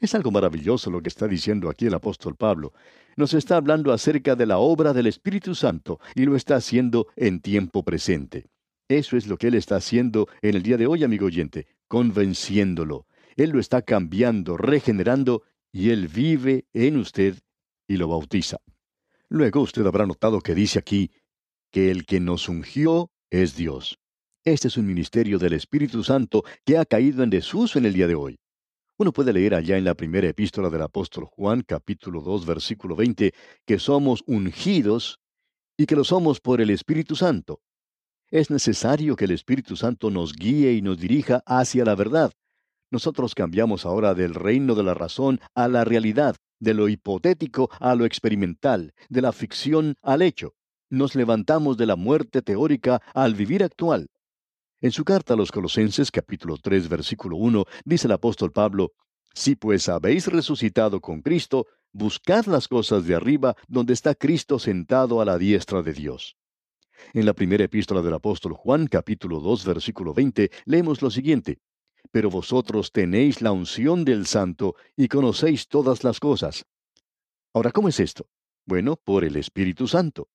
Es 0.00 0.14
algo 0.14 0.30
maravilloso 0.30 0.90
lo 0.90 1.02
que 1.02 1.08
está 1.08 1.26
diciendo 1.26 1.68
aquí 1.68 1.86
el 1.86 1.94
apóstol 1.94 2.36
Pablo. 2.36 2.72
Nos 3.16 3.34
está 3.34 3.56
hablando 3.56 3.92
acerca 3.92 4.36
de 4.36 4.46
la 4.46 4.58
obra 4.58 4.92
del 4.92 5.08
Espíritu 5.08 5.56
Santo 5.56 5.98
y 6.14 6.24
lo 6.24 6.36
está 6.36 6.54
haciendo 6.54 7.08
en 7.16 7.40
tiempo 7.40 7.82
presente. 7.82 8.46
Eso 8.88 9.16
es 9.16 9.26
lo 9.26 9.36
que 9.36 9.48
Él 9.48 9.54
está 9.54 9.76
haciendo 9.76 10.28
en 10.40 10.54
el 10.54 10.62
día 10.62 10.76
de 10.76 10.86
hoy, 10.86 11.02
amigo 11.02 11.26
oyente, 11.26 11.66
convenciéndolo. 11.88 13.06
Él 13.36 13.50
lo 13.50 13.58
está 13.58 13.82
cambiando, 13.82 14.56
regenerando, 14.56 15.42
y 15.72 15.90
Él 15.90 16.06
vive 16.06 16.66
en 16.72 16.96
usted 16.96 17.36
y 17.88 17.96
lo 17.96 18.06
bautiza. 18.06 18.58
Luego 19.28 19.60
usted 19.60 19.84
habrá 19.84 20.06
notado 20.06 20.40
que 20.40 20.54
dice 20.54 20.78
aquí 20.78 21.10
que 21.72 21.90
el 21.90 22.06
que 22.06 22.20
nos 22.20 22.48
ungió 22.48 23.10
es 23.30 23.56
Dios. 23.56 23.98
Este 24.44 24.68
es 24.68 24.76
un 24.76 24.86
ministerio 24.86 25.38
del 25.38 25.54
Espíritu 25.54 26.04
Santo 26.04 26.44
que 26.64 26.78
ha 26.78 26.84
caído 26.84 27.22
en 27.24 27.30
desuso 27.30 27.78
en 27.78 27.84
el 27.84 27.92
día 27.92 28.06
de 28.06 28.14
hoy. 28.14 28.38
Uno 29.00 29.12
puede 29.12 29.32
leer 29.32 29.54
allá 29.54 29.78
en 29.78 29.84
la 29.84 29.94
primera 29.94 30.28
epístola 30.28 30.70
del 30.70 30.82
apóstol 30.82 31.24
Juan, 31.24 31.62
capítulo 31.62 32.20
2, 32.20 32.44
versículo 32.44 32.96
20, 32.96 33.32
que 33.64 33.78
somos 33.78 34.24
ungidos 34.26 35.20
y 35.76 35.86
que 35.86 35.94
lo 35.94 36.02
somos 36.02 36.40
por 36.40 36.60
el 36.60 36.70
Espíritu 36.70 37.14
Santo. 37.14 37.60
Es 38.28 38.50
necesario 38.50 39.14
que 39.14 39.26
el 39.26 39.30
Espíritu 39.30 39.76
Santo 39.76 40.10
nos 40.10 40.32
guíe 40.32 40.72
y 40.72 40.82
nos 40.82 40.98
dirija 40.98 41.44
hacia 41.46 41.84
la 41.84 41.94
verdad. 41.94 42.32
Nosotros 42.90 43.36
cambiamos 43.36 43.86
ahora 43.86 44.14
del 44.14 44.34
reino 44.34 44.74
de 44.74 44.82
la 44.82 44.94
razón 44.94 45.38
a 45.54 45.68
la 45.68 45.84
realidad, 45.84 46.34
de 46.58 46.74
lo 46.74 46.88
hipotético 46.88 47.70
a 47.78 47.94
lo 47.94 48.04
experimental, 48.04 48.94
de 49.08 49.22
la 49.22 49.30
ficción 49.30 49.94
al 50.02 50.22
hecho. 50.22 50.54
Nos 50.90 51.14
levantamos 51.14 51.76
de 51.76 51.86
la 51.86 51.94
muerte 51.94 52.42
teórica 52.42 53.00
al 53.14 53.36
vivir 53.36 53.62
actual. 53.62 54.08
En 54.80 54.92
su 54.92 55.04
carta 55.04 55.34
a 55.34 55.36
los 55.36 55.50
Colosenses 55.50 56.12
capítulo 56.12 56.56
3 56.56 56.88
versículo 56.88 57.36
1 57.36 57.64
dice 57.84 58.06
el 58.06 58.12
apóstol 58.12 58.52
Pablo, 58.52 58.92
Si 59.34 59.56
pues 59.56 59.88
habéis 59.88 60.28
resucitado 60.28 61.00
con 61.00 61.20
Cristo, 61.20 61.66
buscad 61.90 62.46
las 62.46 62.68
cosas 62.68 63.04
de 63.04 63.16
arriba 63.16 63.56
donde 63.66 63.92
está 63.92 64.14
Cristo 64.14 64.60
sentado 64.60 65.20
a 65.20 65.24
la 65.24 65.36
diestra 65.36 65.82
de 65.82 65.92
Dios. 65.92 66.36
En 67.12 67.26
la 67.26 67.32
primera 67.32 67.64
epístola 67.64 68.02
del 68.02 68.14
apóstol 68.14 68.52
Juan 68.52 68.86
capítulo 68.86 69.40
2 69.40 69.64
versículo 69.64 70.14
20 70.14 70.48
leemos 70.66 71.02
lo 71.02 71.10
siguiente, 71.10 71.58
Pero 72.12 72.30
vosotros 72.30 72.92
tenéis 72.92 73.42
la 73.42 73.50
unción 73.50 74.04
del 74.04 74.26
santo 74.26 74.76
y 74.96 75.08
conocéis 75.08 75.66
todas 75.66 76.04
las 76.04 76.20
cosas. 76.20 76.66
Ahora, 77.52 77.72
¿cómo 77.72 77.88
es 77.88 77.98
esto? 77.98 78.28
Bueno, 78.64 78.94
por 78.94 79.24
el 79.24 79.34
Espíritu 79.34 79.88
Santo. 79.88 80.28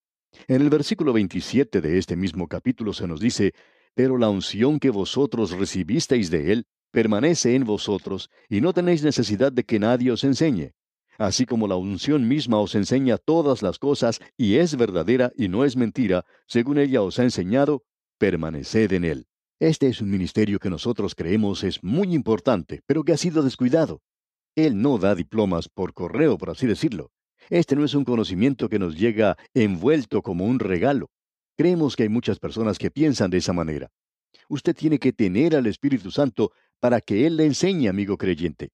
En 0.47 0.61
el 0.61 0.69
versículo 0.69 1.13
27 1.13 1.79
de 1.79 1.97
este 1.97 2.15
mismo 2.15 2.47
capítulo 2.47 2.91
se 2.91 3.07
nos 3.07 3.19
dice, 3.19 3.53
pero 3.95 4.17
la 4.17 4.29
unción 4.29 4.79
que 4.79 4.89
vosotros 4.89 5.51
recibisteis 5.51 6.29
de 6.29 6.51
Él 6.51 6.65
permanece 6.91 7.55
en 7.55 7.63
vosotros, 7.63 8.29
y 8.49 8.61
no 8.61 8.73
tenéis 8.73 9.03
necesidad 9.03 9.51
de 9.51 9.63
que 9.63 9.79
nadie 9.79 10.11
os 10.11 10.23
enseñe. 10.23 10.73
Así 11.17 11.45
como 11.45 11.67
la 11.67 11.75
unción 11.75 12.27
misma 12.27 12.59
os 12.59 12.75
enseña 12.75 13.17
todas 13.17 13.61
las 13.61 13.79
cosas, 13.79 14.19
y 14.37 14.55
es 14.55 14.75
verdadera 14.75 15.31
y 15.35 15.47
no 15.47 15.63
es 15.63 15.75
mentira, 15.75 16.25
según 16.47 16.77
ella 16.77 17.01
os 17.01 17.19
ha 17.19 17.23
enseñado, 17.23 17.83
permaneced 18.17 18.93
en 18.93 19.05
Él. 19.05 19.27
Este 19.59 19.87
es 19.87 20.01
un 20.01 20.09
ministerio 20.09 20.59
que 20.59 20.69
nosotros 20.69 21.15
creemos 21.15 21.63
es 21.63 21.83
muy 21.83 22.13
importante, 22.13 22.81
pero 22.85 23.03
que 23.03 23.13
ha 23.13 23.17
sido 23.17 23.43
descuidado. 23.43 24.01
Él 24.55 24.81
no 24.81 24.97
da 24.97 25.15
diplomas 25.15 25.69
por 25.69 25.93
correo, 25.93 26.37
por 26.37 26.49
así 26.49 26.67
decirlo. 26.67 27.11
Este 27.49 27.75
no 27.75 27.83
es 27.83 27.93
un 27.93 28.05
conocimiento 28.05 28.69
que 28.69 28.79
nos 28.79 28.95
llega 28.97 29.37
envuelto 29.53 30.21
como 30.21 30.45
un 30.45 30.59
regalo. 30.59 31.09
Creemos 31.55 31.95
que 31.95 32.03
hay 32.03 32.09
muchas 32.09 32.39
personas 32.39 32.77
que 32.77 32.91
piensan 32.91 33.29
de 33.29 33.37
esa 33.37 33.53
manera. 33.53 33.91
Usted 34.49 34.75
tiene 34.75 34.99
que 34.99 35.13
tener 35.13 35.55
al 35.55 35.67
Espíritu 35.67 36.11
Santo 36.11 36.51
para 36.79 36.99
que 36.99 37.25
Él 37.27 37.37
le 37.37 37.45
enseñe, 37.45 37.87
amigo 37.87 38.17
creyente. 38.17 38.71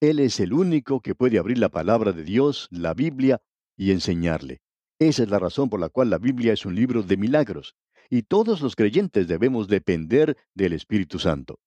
Él 0.00 0.18
es 0.18 0.40
el 0.40 0.52
único 0.52 1.00
que 1.00 1.14
puede 1.14 1.38
abrir 1.38 1.58
la 1.58 1.68
palabra 1.68 2.12
de 2.12 2.24
Dios, 2.24 2.68
la 2.70 2.92
Biblia, 2.92 3.40
y 3.76 3.92
enseñarle. 3.92 4.60
Esa 4.98 5.22
es 5.22 5.30
la 5.30 5.38
razón 5.38 5.70
por 5.70 5.80
la 5.80 5.88
cual 5.88 6.10
la 6.10 6.18
Biblia 6.18 6.52
es 6.52 6.66
un 6.66 6.74
libro 6.74 7.02
de 7.02 7.16
milagros, 7.16 7.74
y 8.10 8.22
todos 8.22 8.60
los 8.60 8.76
creyentes 8.76 9.26
debemos 9.26 9.68
depender 9.68 10.36
del 10.54 10.74
Espíritu 10.74 11.18
Santo. 11.18 11.58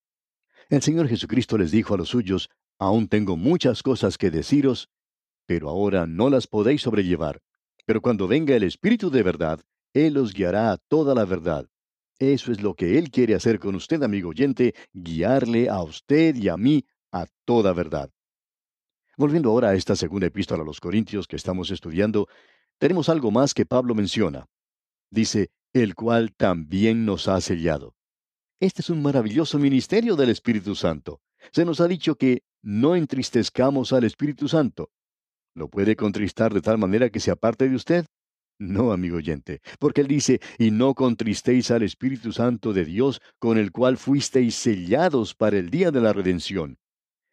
El 0.68 0.82
Señor 0.82 1.08
Jesucristo 1.08 1.58
les 1.58 1.70
dijo 1.70 1.94
a 1.94 1.98
los 1.98 2.08
suyos, 2.08 2.50
Aún 2.78 3.08
tengo 3.08 3.36
muchas 3.36 3.82
cosas 3.82 4.18
que 4.18 4.30
deciros, 4.30 4.90
pero 5.46 5.68
ahora 5.70 6.06
no 6.06 6.28
las 6.28 6.46
podéis 6.46 6.82
sobrellevar. 6.82 7.40
Pero 7.86 8.02
cuando 8.02 8.28
venga 8.28 8.54
el 8.54 8.64
Espíritu 8.64 9.10
de 9.10 9.22
verdad, 9.22 9.60
él 9.96 10.12
los 10.12 10.34
guiará 10.34 10.72
a 10.72 10.76
toda 10.76 11.14
la 11.14 11.24
verdad. 11.24 11.66
Eso 12.18 12.52
es 12.52 12.60
lo 12.60 12.74
que 12.74 12.98
Él 12.98 13.10
quiere 13.10 13.34
hacer 13.34 13.58
con 13.58 13.74
usted, 13.74 14.02
amigo 14.02 14.28
oyente, 14.28 14.74
guiarle 14.92 15.70
a 15.70 15.82
usted 15.82 16.34
y 16.34 16.48
a 16.48 16.56
mí 16.58 16.84
a 17.12 17.26
toda 17.46 17.72
verdad. 17.72 18.10
Volviendo 19.16 19.50
ahora 19.50 19.70
a 19.70 19.74
esta 19.74 19.96
segunda 19.96 20.26
epístola 20.26 20.62
a 20.62 20.66
los 20.66 20.80
Corintios 20.80 21.26
que 21.26 21.36
estamos 21.36 21.70
estudiando, 21.70 22.28
tenemos 22.78 23.08
algo 23.08 23.30
más 23.30 23.54
que 23.54 23.64
Pablo 23.64 23.94
menciona. 23.94 24.46
Dice, 25.10 25.48
el 25.72 25.94
cual 25.94 26.34
también 26.34 27.06
nos 27.06 27.26
ha 27.28 27.40
sellado. 27.40 27.94
Este 28.60 28.82
es 28.82 28.90
un 28.90 29.00
maravilloso 29.00 29.58
ministerio 29.58 30.16
del 30.16 30.28
Espíritu 30.28 30.74
Santo. 30.74 31.20
Se 31.52 31.64
nos 31.64 31.80
ha 31.80 31.88
dicho 31.88 32.16
que 32.16 32.42
no 32.62 32.96
entristezcamos 32.96 33.94
al 33.94 34.04
Espíritu 34.04 34.48
Santo. 34.48 34.90
¿Lo 35.54 35.68
puede 35.68 35.96
contristar 35.96 36.52
de 36.52 36.60
tal 36.60 36.76
manera 36.76 37.08
que 37.08 37.20
se 37.20 37.30
aparte 37.30 37.68
de 37.68 37.76
usted? 37.76 38.06
No, 38.58 38.92
amigo 38.92 39.18
oyente, 39.18 39.60
porque 39.78 40.00
él 40.00 40.06
dice, 40.06 40.40
y 40.58 40.70
no 40.70 40.94
contristéis 40.94 41.70
al 41.70 41.82
Espíritu 41.82 42.32
Santo 42.32 42.72
de 42.72 42.86
Dios, 42.86 43.20
con 43.38 43.58
el 43.58 43.70
cual 43.70 43.98
fuisteis 43.98 44.54
sellados 44.54 45.34
para 45.34 45.58
el 45.58 45.68
día 45.68 45.90
de 45.90 46.00
la 46.00 46.14
redención. 46.14 46.78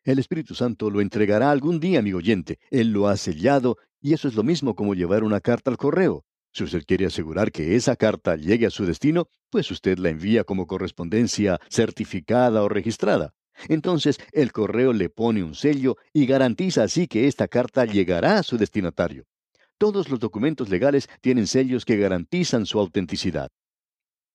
El 0.03 0.19
Espíritu 0.19 0.53
Santo 0.53 0.89
lo 0.89 0.99
entregará 0.99 1.49
algún 1.49 1.79
día, 1.79 1.99
amigo 1.99 2.17
oyente. 2.17 2.59
Él 2.69 2.91
lo 2.91 3.07
ha 3.07 3.15
sellado, 3.15 3.77
y 4.01 4.11
eso 4.11 4.27
es 4.27 4.35
lo 4.35 4.43
mismo 4.43 4.75
como 4.75 4.95
llevar 4.95 5.23
una 5.23 5.39
carta 5.39 5.71
al 5.71 5.77
correo. 5.77 6.25
Si 6.51 6.65
usted 6.65 6.83
quiere 6.85 7.05
asegurar 7.05 7.53
que 7.53 7.77
esa 7.77 7.95
carta 7.95 8.35
llegue 8.35 8.65
a 8.65 8.69
su 8.69 8.85
destino, 8.85 9.29
pues 9.49 9.71
usted 9.71 9.97
la 9.99 10.09
envía 10.09 10.43
como 10.43 10.67
correspondencia 10.67 11.57
certificada 11.69 12.63
o 12.63 12.69
registrada. 12.69 13.33
Entonces 13.69 14.17
el 14.33 14.51
correo 14.51 14.91
le 14.91 15.09
pone 15.09 15.41
un 15.41 15.55
sello 15.55 15.95
y 16.11 16.25
garantiza 16.25 16.83
así 16.83 17.07
que 17.07 17.27
esta 17.27 17.47
carta 17.47 17.85
llegará 17.85 18.39
a 18.39 18.43
su 18.43 18.57
destinatario. 18.57 19.25
Todos 19.83 20.07
los 20.07 20.21
documentos 20.21 20.69
legales 20.69 21.09
tienen 21.19 21.45
sellos 21.45 21.83
que 21.83 21.97
garantizan 21.97 22.65
su 22.65 22.79
autenticidad. 22.79 23.49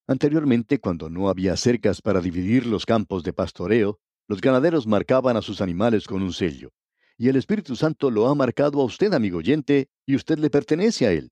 Anteriormente, 0.06 0.78
cuando 0.78 1.08
no 1.08 1.30
había 1.30 1.56
cercas 1.56 2.02
para 2.02 2.20
dividir 2.20 2.66
los 2.66 2.84
campos 2.84 3.22
de 3.22 3.32
pastoreo, 3.32 3.98
los 4.28 4.42
ganaderos 4.42 4.86
marcaban 4.86 5.38
a 5.38 5.40
sus 5.40 5.62
animales 5.62 6.06
con 6.06 6.20
un 6.20 6.34
sello. 6.34 6.68
Y 7.16 7.30
el 7.30 7.36
Espíritu 7.36 7.76
Santo 7.76 8.10
lo 8.10 8.28
ha 8.28 8.34
marcado 8.34 8.78
a 8.82 8.84
usted, 8.84 9.14
amigo 9.14 9.38
oyente, 9.38 9.88
y 10.04 10.16
usted 10.16 10.38
le 10.38 10.50
pertenece 10.50 11.06
a 11.06 11.12
él. 11.12 11.30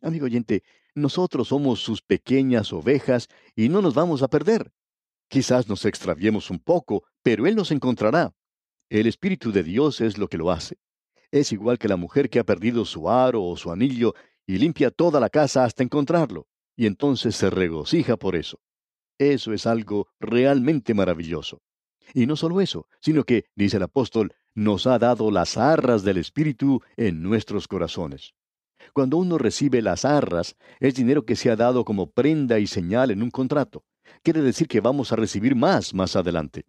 Amigo 0.00 0.24
oyente, 0.24 0.62
nosotros 0.94 1.48
somos 1.48 1.80
sus 1.80 2.00
pequeñas 2.00 2.72
ovejas 2.72 3.28
y 3.54 3.68
no 3.68 3.82
nos 3.82 3.92
vamos 3.92 4.22
a 4.22 4.28
perder. 4.28 4.72
Quizás 5.28 5.68
nos 5.68 5.84
extraviemos 5.84 6.48
un 6.48 6.60
poco, 6.60 7.04
pero 7.22 7.46
Él 7.46 7.56
nos 7.56 7.72
encontrará. 7.72 8.32
El 8.88 9.06
Espíritu 9.06 9.52
de 9.52 9.64
Dios 9.64 10.00
es 10.00 10.16
lo 10.16 10.28
que 10.28 10.38
lo 10.38 10.50
hace. 10.50 10.78
Es 11.34 11.50
igual 11.50 11.80
que 11.80 11.88
la 11.88 11.96
mujer 11.96 12.30
que 12.30 12.38
ha 12.38 12.44
perdido 12.44 12.84
su 12.84 13.10
aro 13.10 13.42
o 13.42 13.56
su 13.56 13.72
anillo 13.72 14.14
y 14.46 14.56
limpia 14.58 14.92
toda 14.92 15.18
la 15.18 15.28
casa 15.28 15.64
hasta 15.64 15.82
encontrarlo, 15.82 16.46
y 16.76 16.86
entonces 16.86 17.34
se 17.34 17.50
regocija 17.50 18.16
por 18.16 18.36
eso. 18.36 18.60
Eso 19.18 19.52
es 19.52 19.66
algo 19.66 20.06
realmente 20.20 20.94
maravilloso. 20.94 21.60
Y 22.12 22.26
no 22.26 22.36
solo 22.36 22.60
eso, 22.60 22.86
sino 23.00 23.24
que, 23.24 23.46
dice 23.56 23.78
el 23.78 23.82
apóstol, 23.82 24.32
nos 24.54 24.86
ha 24.86 24.96
dado 25.00 25.32
las 25.32 25.56
arras 25.56 26.04
del 26.04 26.18
Espíritu 26.18 26.82
en 26.96 27.20
nuestros 27.20 27.66
corazones. 27.66 28.34
Cuando 28.92 29.16
uno 29.16 29.36
recibe 29.36 29.82
las 29.82 30.04
arras, 30.04 30.54
es 30.78 30.94
dinero 30.94 31.24
que 31.24 31.34
se 31.34 31.50
ha 31.50 31.56
dado 31.56 31.84
como 31.84 32.12
prenda 32.12 32.60
y 32.60 32.68
señal 32.68 33.10
en 33.10 33.24
un 33.24 33.32
contrato. 33.32 33.82
Quiere 34.22 34.40
decir 34.40 34.68
que 34.68 34.80
vamos 34.80 35.10
a 35.10 35.16
recibir 35.16 35.56
más 35.56 35.94
más 35.94 36.14
adelante. 36.14 36.64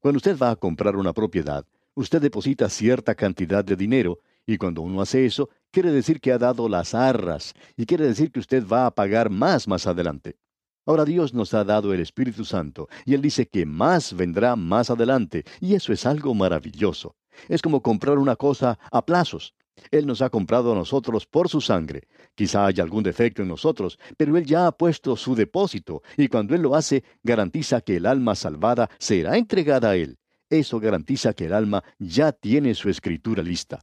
Cuando 0.00 0.16
usted 0.16 0.38
va 0.38 0.52
a 0.52 0.56
comprar 0.56 0.96
una 0.96 1.12
propiedad, 1.12 1.66
usted 2.00 2.20
deposita 2.20 2.68
cierta 2.68 3.14
cantidad 3.14 3.64
de 3.64 3.76
dinero 3.76 4.18
y 4.46 4.56
cuando 4.56 4.82
uno 4.82 5.00
hace 5.00 5.26
eso, 5.26 5.50
quiere 5.70 5.92
decir 5.92 6.20
que 6.20 6.32
ha 6.32 6.38
dado 6.38 6.68
las 6.68 6.94
arras 6.94 7.54
y 7.76 7.86
quiere 7.86 8.06
decir 8.06 8.32
que 8.32 8.40
usted 8.40 8.66
va 8.66 8.86
a 8.86 8.94
pagar 8.94 9.30
más 9.30 9.68
más 9.68 9.86
adelante. 9.86 10.36
Ahora 10.86 11.04
Dios 11.04 11.34
nos 11.34 11.52
ha 11.54 11.62
dado 11.62 11.92
el 11.92 12.00
Espíritu 12.00 12.44
Santo 12.44 12.88
y 13.04 13.14
Él 13.14 13.22
dice 13.22 13.46
que 13.46 13.66
más 13.66 14.14
vendrá 14.14 14.56
más 14.56 14.90
adelante 14.90 15.44
y 15.60 15.74
eso 15.74 15.92
es 15.92 16.06
algo 16.06 16.34
maravilloso. 16.34 17.16
Es 17.48 17.62
como 17.62 17.82
comprar 17.82 18.18
una 18.18 18.36
cosa 18.36 18.78
a 18.90 19.04
plazos. 19.04 19.54
Él 19.90 20.06
nos 20.06 20.22
ha 20.22 20.30
comprado 20.30 20.72
a 20.72 20.74
nosotros 20.74 21.26
por 21.26 21.48
su 21.48 21.60
sangre. 21.60 22.08
Quizá 22.34 22.66
haya 22.66 22.82
algún 22.82 23.02
defecto 23.02 23.42
en 23.42 23.48
nosotros, 23.48 23.98
pero 24.16 24.36
Él 24.36 24.44
ya 24.44 24.66
ha 24.66 24.72
puesto 24.72 25.16
su 25.16 25.34
depósito, 25.34 26.02
y 26.16 26.28
cuando 26.28 26.54
Él 26.54 26.62
lo 26.62 26.74
hace, 26.74 27.02
garantiza 27.22 27.80
que 27.80 27.96
el 27.96 28.06
alma 28.06 28.34
salvada 28.34 28.90
será 28.98 29.36
entregada 29.38 29.90
a 29.90 29.96
Él. 29.96 30.19
Eso 30.50 30.80
garantiza 30.80 31.32
que 31.32 31.46
el 31.46 31.52
alma 31.52 31.82
ya 31.98 32.32
tiene 32.32 32.74
su 32.74 32.90
escritura 32.90 33.42
lista. 33.42 33.80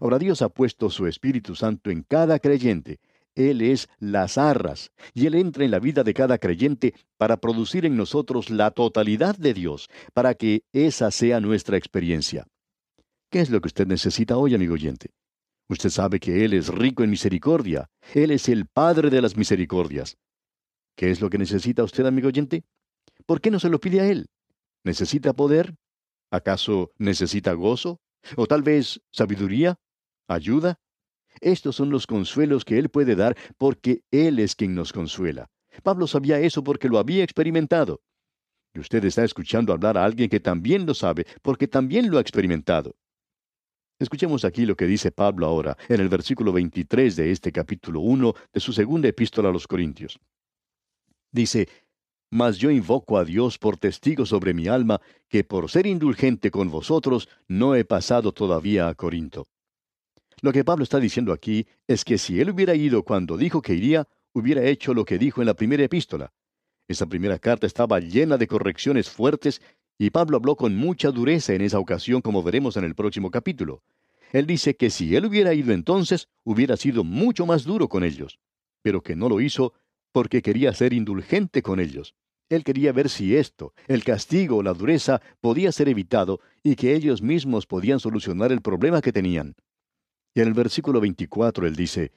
Ahora 0.00 0.18
Dios 0.18 0.42
ha 0.42 0.48
puesto 0.48 0.90
su 0.90 1.06
Espíritu 1.06 1.54
Santo 1.54 1.90
en 1.90 2.02
cada 2.02 2.40
creyente. 2.40 2.98
Él 3.36 3.62
es 3.62 3.88
las 3.98 4.38
arras, 4.38 4.90
y 5.12 5.26
Él 5.26 5.34
entra 5.34 5.64
en 5.64 5.70
la 5.70 5.78
vida 5.78 6.04
de 6.04 6.14
cada 6.14 6.38
creyente 6.38 6.94
para 7.16 7.36
producir 7.36 7.84
en 7.84 7.96
nosotros 7.96 8.50
la 8.50 8.70
totalidad 8.70 9.36
de 9.36 9.54
Dios, 9.54 9.88
para 10.12 10.34
que 10.34 10.62
esa 10.72 11.10
sea 11.10 11.40
nuestra 11.40 11.76
experiencia. 11.76 12.46
¿Qué 13.30 13.40
es 13.40 13.50
lo 13.50 13.60
que 13.60 13.68
usted 13.68 13.86
necesita 13.86 14.36
hoy, 14.36 14.54
amigo 14.54 14.74
oyente? 14.74 15.10
Usted 15.68 15.90
sabe 15.90 16.20
que 16.20 16.44
Él 16.44 16.52
es 16.52 16.68
rico 16.68 17.02
en 17.02 17.10
misericordia. 17.10 17.88
Él 18.14 18.30
es 18.30 18.48
el 18.48 18.66
Padre 18.66 19.10
de 19.10 19.22
las 19.22 19.36
misericordias. 19.36 20.16
¿Qué 20.96 21.10
es 21.10 21.20
lo 21.20 21.30
que 21.30 21.38
necesita 21.38 21.82
usted, 21.82 22.06
amigo 22.06 22.28
oyente? 22.28 22.62
¿Por 23.26 23.40
qué 23.40 23.50
no 23.50 23.58
se 23.58 23.68
lo 23.68 23.80
pide 23.80 24.00
a 24.00 24.08
Él? 24.08 24.26
¿Necesita 24.84 25.32
poder? 25.32 25.74
¿Acaso 26.34 26.90
necesita 26.98 27.52
gozo? 27.52 28.00
¿O 28.34 28.48
tal 28.48 28.62
vez 28.64 29.00
sabiduría? 29.12 29.76
¿Ayuda? 30.26 30.80
Estos 31.40 31.76
son 31.76 31.90
los 31.90 32.08
consuelos 32.08 32.64
que 32.64 32.76
Él 32.76 32.88
puede 32.88 33.14
dar 33.14 33.36
porque 33.56 34.02
Él 34.10 34.40
es 34.40 34.56
quien 34.56 34.74
nos 34.74 34.92
consuela. 34.92 35.46
Pablo 35.84 36.08
sabía 36.08 36.40
eso 36.40 36.64
porque 36.64 36.88
lo 36.88 36.98
había 36.98 37.22
experimentado. 37.22 38.02
Y 38.74 38.80
usted 38.80 39.04
está 39.04 39.22
escuchando 39.22 39.72
hablar 39.72 39.96
a 39.96 40.04
alguien 40.04 40.28
que 40.28 40.40
también 40.40 40.86
lo 40.86 40.94
sabe 40.94 41.24
porque 41.40 41.68
también 41.68 42.10
lo 42.10 42.18
ha 42.18 42.20
experimentado. 42.20 42.96
Escuchemos 44.00 44.44
aquí 44.44 44.66
lo 44.66 44.74
que 44.74 44.86
dice 44.86 45.12
Pablo 45.12 45.46
ahora, 45.46 45.76
en 45.88 46.00
el 46.00 46.08
versículo 46.08 46.52
23 46.52 47.14
de 47.14 47.30
este 47.30 47.52
capítulo 47.52 48.00
1 48.00 48.34
de 48.52 48.60
su 48.60 48.72
segunda 48.72 49.06
epístola 49.06 49.50
a 49.50 49.52
los 49.52 49.68
Corintios. 49.68 50.18
Dice, 51.30 51.68
Mas 52.30 52.58
yo 52.58 52.70
invoco 52.70 53.18
a 53.18 53.24
Dios 53.24 53.58
por 53.58 53.76
testigo 53.76 54.26
sobre 54.26 54.54
mi 54.54 54.66
alma, 54.66 55.00
que 55.28 55.44
por 55.44 55.70
ser 55.70 55.86
indulgente 55.86 56.50
con 56.50 56.70
vosotros 56.70 57.28
no 57.48 57.74
he 57.74 57.84
pasado 57.84 58.32
todavía 58.32 58.88
a 58.88 58.94
Corinto. 58.94 59.46
Lo 60.40 60.52
que 60.52 60.64
Pablo 60.64 60.84
está 60.84 60.98
diciendo 60.98 61.32
aquí 61.32 61.66
es 61.86 62.04
que 62.04 62.18
si 62.18 62.40
él 62.40 62.50
hubiera 62.50 62.74
ido 62.74 63.02
cuando 63.02 63.36
dijo 63.36 63.62
que 63.62 63.74
iría, 63.74 64.06
hubiera 64.32 64.64
hecho 64.64 64.92
lo 64.92 65.04
que 65.04 65.18
dijo 65.18 65.40
en 65.40 65.46
la 65.46 65.54
primera 65.54 65.84
epístola. 65.84 66.32
Esa 66.86 67.06
primera 67.06 67.38
carta 67.38 67.66
estaba 67.66 68.00
llena 68.00 68.36
de 68.36 68.46
correcciones 68.46 69.08
fuertes 69.08 69.62
y 69.96 70.10
Pablo 70.10 70.36
habló 70.36 70.56
con 70.56 70.76
mucha 70.76 71.10
dureza 71.10 71.54
en 71.54 71.62
esa 71.62 71.78
ocasión, 71.78 72.20
como 72.20 72.42
veremos 72.42 72.76
en 72.76 72.84
el 72.84 72.94
próximo 72.94 73.30
capítulo. 73.30 73.82
Él 74.32 74.46
dice 74.46 74.76
que 74.76 74.90
si 74.90 75.14
él 75.14 75.26
hubiera 75.26 75.54
ido 75.54 75.72
entonces, 75.72 76.28
hubiera 76.42 76.76
sido 76.76 77.04
mucho 77.04 77.46
más 77.46 77.64
duro 77.64 77.88
con 77.88 78.02
ellos, 78.02 78.40
pero 78.82 79.00
que 79.00 79.14
no 79.14 79.28
lo 79.28 79.40
hizo 79.40 79.72
porque 80.14 80.42
quería 80.42 80.72
ser 80.72 80.92
indulgente 80.92 81.60
con 81.60 81.80
ellos. 81.80 82.14
Él 82.48 82.62
quería 82.62 82.92
ver 82.92 83.08
si 83.08 83.34
esto, 83.34 83.74
el 83.88 84.04
castigo 84.04 84.58
o 84.58 84.62
la 84.62 84.72
dureza, 84.72 85.20
podía 85.40 85.72
ser 85.72 85.88
evitado 85.88 86.38
y 86.62 86.76
que 86.76 86.94
ellos 86.94 87.20
mismos 87.20 87.66
podían 87.66 87.98
solucionar 87.98 88.52
el 88.52 88.60
problema 88.60 89.00
que 89.00 89.12
tenían. 89.12 89.56
Y 90.32 90.40
en 90.40 90.46
el 90.46 90.54
versículo 90.54 91.00
24 91.00 91.66
él 91.66 91.74
dice, 91.74 92.12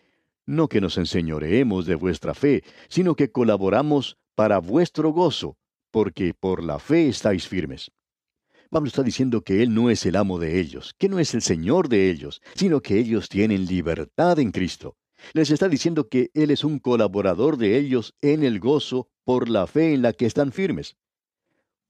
No 0.45 0.67
que 0.67 0.79
nos 0.79 0.99
enseñoreemos 0.99 1.87
de 1.87 1.95
vuestra 1.95 2.35
fe, 2.35 2.63
sino 2.87 3.15
que 3.15 3.31
colaboramos 3.31 4.19
para 4.35 4.59
vuestro 4.59 5.09
gozo, 5.09 5.57
porque 5.89 6.35
por 6.39 6.63
la 6.63 6.77
fe 6.77 7.07
estáis 7.07 7.47
firmes. 7.47 7.89
Pablo 8.69 8.89
está 8.89 9.01
diciendo 9.01 9.41
que 9.41 9.63
Él 9.63 9.73
no 9.73 9.89
es 9.89 10.05
el 10.05 10.17
amo 10.17 10.37
de 10.37 10.59
ellos, 10.59 10.93
que 10.99 11.09
no 11.09 11.17
es 11.17 11.33
el 11.33 11.41
Señor 11.41 11.89
de 11.89 12.11
ellos, 12.11 12.43
sino 12.53 12.79
que 12.81 12.99
ellos 12.99 13.27
tienen 13.27 13.65
libertad 13.65 14.37
en 14.37 14.51
Cristo. 14.51 14.97
Les 15.33 15.51
está 15.51 15.67
diciendo 15.67 16.07
que 16.09 16.31
Él 16.33 16.51
es 16.51 16.63
un 16.63 16.79
colaborador 16.79 17.57
de 17.57 17.77
ellos 17.77 18.15
en 18.21 18.43
el 18.43 18.59
gozo 18.59 19.09
por 19.23 19.49
la 19.49 19.67
fe 19.67 19.93
en 19.93 20.01
la 20.01 20.13
que 20.13 20.25
están 20.25 20.51
firmes. 20.51 20.95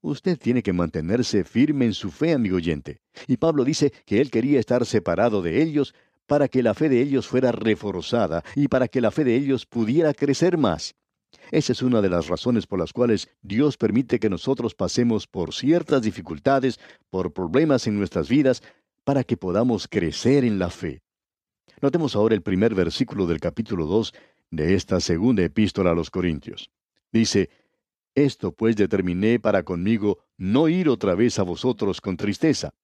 Usted 0.00 0.38
tiene 0.38 0.62
que 0.62 0.72
mantenerse 0.72 1.44
firme 1.44 1.84
en 1.84 1.94
su 1.94 2.10
fe, 2.10 2.32
amigo 2.32 2.56
oyente. 2.56 3.00
Y 3.26 3.36
Pablo 3.36 3.64
dice 3.64 3.92
que 4.06 4.20
Él 4.20 4.30
quería 4.30 4.60
estar 4.60 4.86
separado 4.86 5.42
de 5.42 5.60
ellos 5.62 5.94
para 6.26 6.46
que 6.48 6.62
la 6.62 6.74
fe 6.74 6.88
de 6.88 7.00
ellos 7.00 7.26
fuera 7.26 7.50
reforzada 7.50 8.44
y 8.54 8.68
para 8.68 8.86
que 8.86 9.00
la 9.00 9.10
fe 9.10 9.24
de 9.24 9.34
ellos 9.34 9.66
pudiera 9.66 10.14
crecer 10.14 10.56
más. 10.56 10.94
Esa 11.50 11.72
es 11.72 11.82
una 11.82 12.00
de 12.00 12.10
las 12.10 12.28
razones 12.28 12.66
por 12.66 12.78
las 12.78 12.92
cuales 12.92 13.28
Dios 13.42 13.76
permite 13.76 14.18
que 14.18 14.30
nosotros 14.30 14.74
pasemos 14.74 15.26
por 15.26 15.54
ciertas 15.54 16.02
dificultades, 16.02 16.78
por 17.10 17.32
problemas 17.32 17.86
en 17.86 17.98
nuestras 17.98 18.28
vidas, 18.28 18.62
para 19.04 19.24
que 19.24 19.36
podamos 19.36 19.88
crecer 19.88 20.44
en 20.44 20.58
la 20.58 20.70
fe. 20.70 21.02
Notemos 21.80 22.16
ahora 22.16 22.34
el 22.34 22.42
primer 22.42 22.74
versículo 22.74 23.26
del 23.26 23.40
capítulo 23.40 23.86
2 23.86 24.12
de 24.50 24.74
esta 24.74 25.00
segunda 25.00 25.42
epístola 25.44 25.90
a 25.90 25.94
los 25.94 26.10
Corintios. 26.10 26.70
Dice, 27.12 27.50
Esto 28.14 28.52
pues 28.52 28.76
determiné 28.76 29.38
para 29.38 29.62
conmigo 29.62 30.18
no 30.36 30.68
ir 30.68 30.88
otra 30.88 31.14
vez 31.14 31.38
a 31.38 31.42
vosotros 31.42 32.00
con 32.00 32.16
tristeza. 32.16 32.74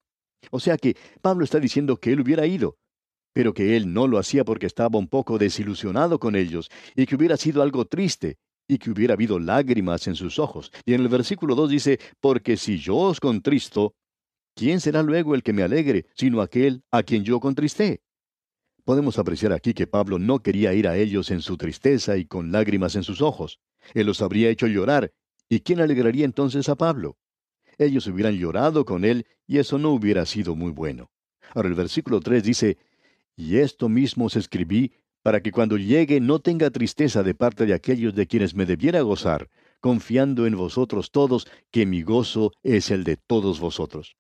O 0.51 0.61
sea 0.61 0.77
que 0.77 0.97
Pablo 1.23 1.45
está 1.45 1.59
diciendo 1.59 1.97
que 1.97 2.13
él 2.13 2.21
hubiera 2.21 2.47
ido, 2.47 2.77
pero 3.33 3.53
que 3.55 3.77
él 3.77 3.93
no 3.93 4.07
lo 4.07 4.19
hacía 4.19 4.45
porque 4.45 4.67
estaba 4.67 4.99
un 4.99 5.09
poco 5.09 5.39
desilusionado 5.39 6.19
con 6.19 6.37
ellos, 6.37 6.71
y 6.95 7.07
que 7.07 7.17
hubiera 7.17 7.37
sido 7.37 7.63
algo 7.63 7.85
triste, 7.87 8.39
y 8.69 8.79
que 8.79 8.91
hubiera 8.91 9.15
habido 9.15 9.39
lágrimas 9.39 10.07
en 10.07 10.15
sus 10.15 10.39
ojos. 10.39 10.71
Y 10.87 10.95
en 10.95 11.01
el 11.01 11.09
versículo 11.09 11.55
2 11.55 11.71
dice, 11.71 11.99
porque 12.21 12.57
si 12.57 12.79
yo 12.79 12.97
os 12.97 13.21
contristo, 13.21 13.95
¿quién 14.55 14.81
será 14.81 15.03
luego 15.03 15.35
el 15.35 15.43
que 15.43 15.53
me 15.53 15.63
alegre, 15.63 16.07
sino 16.15 16.41
aquel 16.41 16.83
a 16.91 17.03
quien 17.03 17.25
yo 17.25 17.41
contristé? 17.41 18.01
Podemos 18.85 19.19
apreciar 19.19 19.55
aquí 19.55 19.73
que 19.73 19.87
Pablo 19.87 20.19
no 20.19 20.41
quería 20.41 20.75
ir 20.75 20.87
a 20.89 20.97
ellos 20.99 21.31
en 21.31 21.41
su 21.41 21.57
tristeza 21.57 22.19
y 22.19 22.27
con 22.27 22.53
lágrimas 22.53 22.97
en 22.97 23.03
sus 23.03 23.23
ojos. 23.23 23.59
Él 23.95 24.07
los 24.07 24.21
habría 24.21 24.51
hecho 24.51 24.67
llorar. 24.67 25.13
¿Y 25.49 25.61
quién 25.61 25.81
alegraría 25.81 26.27
entonces 26.27 26.69
a 26.69 26.75
Pablo? 26.75 27.17
Ellos 27.79 28.07
hubieran 28.07 28.35
llorado 28.35 28.85
con 28.85 29.07
él 29.07 29.27
y 29.47 29.59
eso 29.59 29.79
no 29.79 29.91
hubiera 29.91 30.27
sido 30.27 30.55
muy 30.55 30.71
bueno. 30.71 31.11
Ahora 31.55 31.69
el 31.69 31.75
versículo 31.75 32.21
3 32.21 32.43
dice, 32.43 32.79
y 33.37 33.57
esto 33.57 33.89
mismo 33.89 34.27
os 34.27 34.37
escribí 34.37 34.93
para 35.23 35.41
que 35.41 35.51
cuando 35.51 35.79
llegue 35.79 36.21
no 36.21 36.39
tenga 36.41 36.71
tristeza 36.71 37.23
de 37.23 37.35
parte 37.35 37.65
de 37.65 37.73
aquellos 37.73 38.15
de 38.15 38.27
quienes 38.27 38.55
me 38.55 38.67
debiera 38.67 39.01
gozar, 39.01 39.49
confiando 39.81 40.47
en 40.47 40.57
vosotros 40.57 41.11
todos, 41.11 41.47
que 41.71 41.87
mi 41.87 42.03
gozo 42.03 42.53
es 42.63 42.91
el 42.91 43.05
de 43.05 43.17
todos 43.17 43.61
vosotros. 43.61 44.17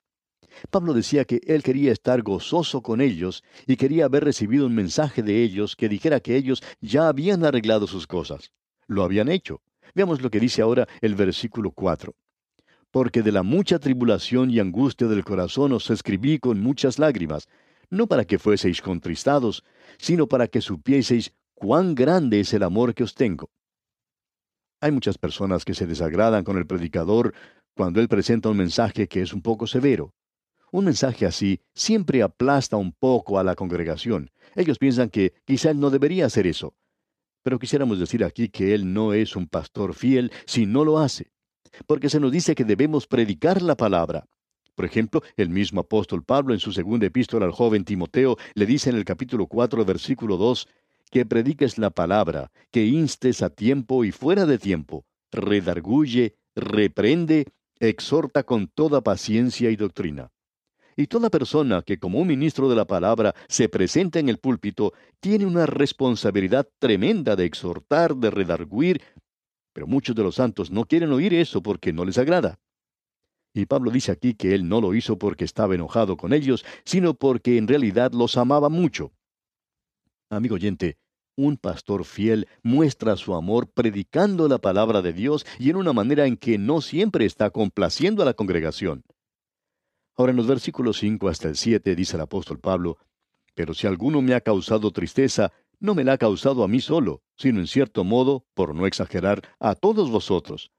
Pablo 0.70 0.94
decía 0.94 1.24
que 1.24 1.40
él 1.46 1.62
quería 1.62 1.92
estar 1.92 2.22
gozoso 2.22 2.82
con 2.82 3.00
ellos 3.00 3.42
y 3.66 3.76
quería 3.76 4.06
haber 4.06 4.24
recibido 4.24 4.66
un 4.66 4.74
mensaje 4.74 5.22
de 5.22 5.42
ellos 5.42 5.76
que 5.76 5.88
dijera 5.88 6.20
que 6.20 6.36
ellos 6.36 6.62
ya 6.80 7.08
habían 7.08 7.44
arreglado 7.44 7.86
sus 7.86 8.06
cosas. 8.06 8.52
Lo 8.86 9.02
habían 9.02 9.28
hecho. 9.28 9.62
Veamos 9.94 10.20
lo 10.22 10.30
que 10.30 10.40
dice 10.40 10.62
ahora 10.62 10.88
el 11.00 11.14
versículo 11.14 11.70
4. 11.70 12.14
Porque 12.90 13.22
de 13.22 13.32
la 13.32 13.42
mucha 13.42 13.78
tribulación 13.78 14.50
y 14.50 14.60
angustia 14.60 15.08
del 15.08 15.24
corazón 15.24 15.72
os 15.72 15.90
escribí 15.90 16.38
con 16.38 16.60
muchas 16.60 16.98
lágrimas, 16.98 17.48
no 17.90 18.06
para 18.06 18.24
que 18.24 18.38
fueseis 18.38 18.80
contristados, 18.80 19.64
sino 19.98 20.26
para 20.26 20.48
que 20.48 20.60
supieseis 20.60 21.32
cuán 21.54 21.94
grande 21.94 22.40
es 22.40 22.52
el 22.52 22.62
amor 22.62 22.94
que 22.94 23.04
os 23.04 23.14
tengo. 23.14 23.50
Hay 24.80 24.92
muchas 24.92 25.16
personas 25.16 25.64
que 25.64 25.74
se 25.74 25.86
desagradan 25.86 26.44
con 26.44 26.58
el 26.58 26.66
predicador 26.66 27.34
cuando 27.74 28.00
él 28.00 28.08
presenta 28.08 28.50
un 28.50 28.56
mensaje 28.56 29.08
que 29.08 29.22
es 29.22 29.32
un 29.32 29.42
poco 29.42 29.66
severo. 29.66 30.12
Un 30.74 30.87
mensaje 30.87 31.24
así 31.24 31.60
siempre 31.72 32.20
aplasta 32.20 32.76
un 32.76 32.90
poco 32.90 33.38
a 33.38 33.44
la 33.44 33.54
congregación. 33.54 34.32
Ellos 34.56 34.76
piensan 34.76 35.08
que 35.08 35.32
quizá 35.44 35.70
él 35.70 35.78
no 35.78 35.88
debería 35.88 36.26
hacer 36.26 36.48
eso. 36.48 36.74
Pero 37.44 37.60
quisiéramos 37.60 38.00
decir 38.00 38.24
aquí 38.24 38.48
que 38.48 38.74
él 38.74 38.92
no 38.92 39.12
es 39.12 39.37
un 39.37 39.46
pastor 39.46 39.94
fiel 39.94 40.32
si 40.46 40.66
no 40.66 40.84
lo 40.84 40.98
hace. 40.98 41.30
Porque 41.87 42.10
se 42.10 42.18
nos 42.18 42.32
dice 42.32 42.56
que 42.56 42.64
debemos 42.64 43.06
predicar 43.06 43.62
la 43.62 43.76
palabra. 43.76 44.26
Por 44.74 44.84
ejemplo, 44.84 45.22
el 45.37 45.48
mismo 45.48 45.82
apóstol 45.82 46.24
Pablo 46.24 46.52
en 46.52 46.58
su 46.58 46.72
segunda 46.72 47.06
epístola 47.06 47.46
al 47.46 47.52
joven 47.52 47.84
Timoteo 47.84 48.37
le 48.54 48.66
dice 48.66 48.90
en 48.90 48.96
el 48.96 49.04
capítulo 49.04 49.46
4, 49.46 49.84
versículo 49.84 50.37
2, 50.38 50.66
que 51.08 51.24
prediques 51.24 51.78
la 51.78 51.90
palabra, 51.90 52.50
que 52.72 52.84
instes 52.84 53.42
a 53.42 53.50
tiempo 53.50 54.04
y 54.04 54.10
fuera 54.10 54.44
de 54.44 54.58
tiempo, 54.58 55.04
redarguye, 55.30 56.34
reprende, 56.56 57.46
exhorta 57.78 58.42
con 58.42 58.66
toda 58.66 59.02
paciencia 59.02 59.70
y 59.70 59.76
doctrina. 59.76 60.34
Y 60.96 61.07
toda 61.09 61.30
persona 61.30 61.83
que 61.83 61.98
como 61.98 62.18
un 62.18 62.28
ministro 62.28 62.68
de 62.68 62.76
la 62.76 62.85
palabra 62.85 63.35
se 63.48 63.68
presenta 63.68 64.18
en 64.18 64.28
el 64.28 64.38
púlpito 64.38 64.92
tiene 65.20 65.46
una 65.46 65.66
responsabilidad 65.66 66.68
tremenda 66.78 67.37
de 67.37 67.44
exhortar, 67.44 68.16
de 68.16 68.30
redarguir, 68.30 69.02
pero 69.72 69.87
muchos 69.87 70.14
de 70.14 70.22
los 70.22 70.37
santos 70.37 70.70
no 70.70 70.85
quieren 70.85 71.12
oír 71.12 71.35
eso 71.35 71.62
porque 71.62 71.92
no 71.92 72.04
les 72.04 72.18
agrada. 72.18 72.61
Y 73.54 73.66
Pablo 73.66 73.90
dice 73.90 74.12
aquí 74.12 74.35
que 74.35 74.54
él 74.54 74.68
no 74.68 74.80
lo 74.80 74.94
hizo 74.94 75.18
porque 75.18 75.44
estaba 75.44 75.74
enojado 75.74 76.16
con 76.16 76.33
ellos, 76.33 76.64
sino 76.85 77.14
porque 77.14 77.57
en 77.57 77.68
realidad 77.68 78.12
los 78.12 78.37
amaba 78.37 78.68
mucho. 78.68 79.12
Amigo 80.28 80.57
oyente, 80.57 80.98
un 81.37 81.57
pastor 81.57 82.04
fiel 82.04 82.48
muestra 82.62 83.16
su 83.16 83.35
amor 83.35 83.68
predicando 83.68 84.48
la 84.48 84.59
palabra 84.59 85.02
de 85.02 85.12
Dios 85.12 85.46
y 85.59 85.70
en 85.70 85.76
una 85.76 85.92
manera 85.92 86.26
en 86.26 86.37
que 86.37 86.59
no 86.59 86.80
siempre 86.80 87.26
está 87.26 87.50
complaciendo 87.50 88.22
a 88.22 88.24
la 88.24 88.35
congregación. 88.35 89.04
Ahora 90.16 90.31
en 90.31 90.37
los 90.37 90.46
versículos 90.46 90.98
5 90.98 91.29
hasta 91.29 91.48
el 91.48 91.57
7 91.57 91.96
dice 91.96 92.16
el 92.16 92.22
apóstol 92.22 92.61
Pablo, 92.61 92.98
Pero 93.55 93.74
si 93.74 93.87
alguno 93.87 94.22
me 94.22 94.35
ha 94.35 94.40
causado 94.40 94.90
tristeza, 94.90 95.53
no 95.81 95.94
me 95.94 96.05
la 96.05 96.14
ha 96.14 96.18
causado 96.18 96.62
a 96.62 96.68
mí 96.68 96.81
solo, 96.81 97.22
sino 97.37 97.61
en 97.61 97.66
cierto 97.66 98.05
modo, 98.05 98.44
por 98.55 98.74
no 98.74 98.87
exagerar, 98.87 99.42
a 99.59 99.74
todos 99.74 100.11
vosotros. 100.11 100.70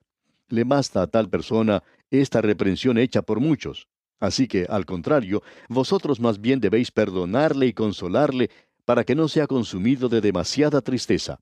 Le 0.48 0.64
basta 0.64 1.02
a 1.02 1.06
tal 1.06 1.28
persona 1.28 1.82
esta 2.10 2.40
reprensión 2.40 2.98
hecha 2.98 3.22
por 3.22 3.40
muchos. 3.40 3.88
Así 4.18 4.48
que, 4.48 4.66
al 4.68 4.86
contrario, 4.86 5.42
vosotros 5.68 6.20
más 6.20 6.40
bien 6.40 6.60
debéis 6.60 6.90
perdonarle 6.90 7.66
y 7.66 7.72
consolarle 7.74 8.50
para 8.86 9.04
que 9.04 9.14
no 9.14 9.28
sea 9.28 9.46
consumido 9.46 10.08
de 10.08 10.20
demasiada 10.20 10.80
tristeza. 10.80 11.40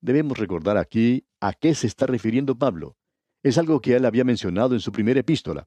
Debemos 0.00 0.36
recordar 0.36 0.76
aquí 0.76 1.24
a 1.40 1.54
qué 1.54 1.74
se 1.74 1.86
está 1.86 2.06
refiriendo 2.06 2.58
Pablo. 2.58 2.96
Es 3.42 3.56
algo 3.56 3.80
que 3.80 3.94
él 3.94 4.04
había 4.04 4.24
mencionado 4.24 4.74
en 4.74 4.80
su 4.80 4.92
primera 4.92 5.20
epístola. 5.20 5.66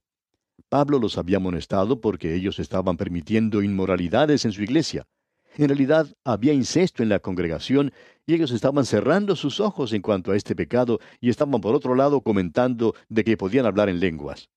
Pablo 0.70 1.00
los 1.00 1.18
había 1.18 1.38
amonestado 1.38 2.02
porque 2.02 2.36
ellos 2.36 2.60
estaban 2.60 2.98
permitiendo 2.98 3.62
inmoralidades 3.62 4.44
en 4.46 4.52
su 4.52 4.64
iglesia. 4.64 5.08
En 5.56 5.70
realidad 5.70 6.14
había 6.24 6.54
incesto 6.54 7.02
en 7.02 7.10
la 7.10 7.20
congregación 7.20 7.94
y 8.26 8.34
ellos 8.34 8.52
estaban 8.52 8.86
cerrando 8.86 9.36
sus 9.36 9.60
ojos 9.60 9.94
en 9.94 10.02
cuanto 10.02 10.32
a 10.32 10.36
este 10.36 10.56
pecado 10.56 11.00
y 11.22 11.30
estaban 11.30 11.62
por 11.62 11.74
otro 11.74 11.96
lado 11.96 12.22
comentando 12.22 12.94
de 13.08 13.24
que 13.24 13.38
podían 13.38 13.66
hablar 13.66 13.90
en 13.90 14.00
lenguas. 14.00 14.50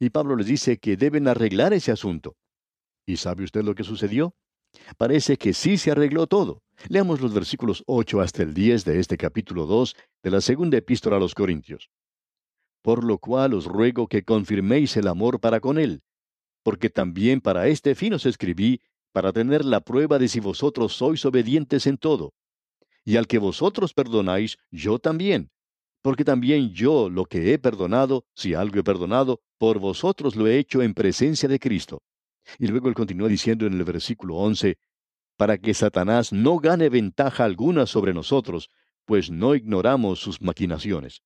Y 0.00 0.10
Pablo 0.10 0.36
les 0.36 0.46
dice 0.46 0.78
que 0.78 0.96
deben 0.96 1.28
arreglar 1.28 1.72
ese 1.74 1.92
asunto. 1.92 2.36
¿Y 3.06 3.16
sabe 3.16 3.44
usted 3.44 3.62
lo 3.62 3.74
que 3.74 3.84
sucedió? 3.84 4.34
Parece 4.96 5.36
que 5.36 5.52
sí 5.52 5.76
se 5.76 5.90
arregló 5.90 6.26
todo. 6.26 6.62
Leamos 6.88 7.20
los 7.20 7.34
versículos 7.34 7.82
8 7.86 8.20
hasta 8.20 8.42
el 8.42 8.54
10 8.54 8.84
de 8.84 9.00
este 9.00 9.16
capítulo 9.16 9.66
2 9.66 9.96
de 10.22 10.30
la 10.30 10.40
segunda 10.40 10.78
epístola 10.78 11.16
a 11.16 11.20
los 11.20 11.34
Corintios. 11.34 11.90
Por 12.82 13.04
lo 13.04 13.18
cual 13.18 13.54
os 13.54 13.64
ruego 13.64 14.06
que 14.06 14.22
confirméis 14.22 14.96
el 14.96 15.08
amor 15.08 15.40
para 15.40 15.60
con 15.60 15.78
él, 15.78 16.02
porque 16.62 16.90
también 16.90 17.40
para 17.40 17.68
este 17.68 17.94
fin 17.94 18.14
os 18.14 18.26
escribí, 18.26 18.80
para 19.12 19.32
tener 19.32 19.64
la 19.64 19.80
prueba 19.80 20.18
de 20.18 20.28
si 20.28 20.40
vosotros 20.40 20.92
sois 20.92 21.24
obedientes 21.24 21.86
en 21.86 21.96
todo. 21.96 22.34
Y 23.04 23.16
al 23.16 23.26
que 23.26 23.38
vosotros 23.38 23.94
perdonáis, 23.94 24.58
yo 24.70 24.98
también, 24.98 25.50
porque 26.02 26.24
también 26.24 26.72
yo 26.72 27.08
lo 27.08 27.24
que 27.24 27.52
he 27.52 27.58
perdonado, 27.58 28.26
si 28.34 28.54
algo 28.54 28.78
he 28.78 28.84
perdonado, 28.84 29.40
por 29.58 29.78
vosotros 29.78 30.36
lo 30.36 30.46
he 30.46 30.58
hecho 30.58 30.82
en 30.82 30.94
presencia 30.94 31.48
de 31.48 31.58
Cristo. 31.58 32.02
Y 32.58 32.66
luego 32.66 32.88
él 32.88 32.94
continúa 32.94 33.28
diciendo 33.28 33.66
en 33.66 33.74
el 33.74 33.84
versículo 33.84 34.36
11, 34.36 34.78
para 35.36 35.58
que 35.58 35.74
Satanás 35.74 36.32
no 36.32 36.58
gane 36.58 36.88
ventaja 36.88 37.44
alguna 37.44 37.86
sobre 37.86 38.12
nosotros, 38.12 38.70
pues 39.04 39.30
no 39.30 39.54
ignoramos 39.54 40.20
sus 40.20 40.40
maquinaciones. 40.42 41.22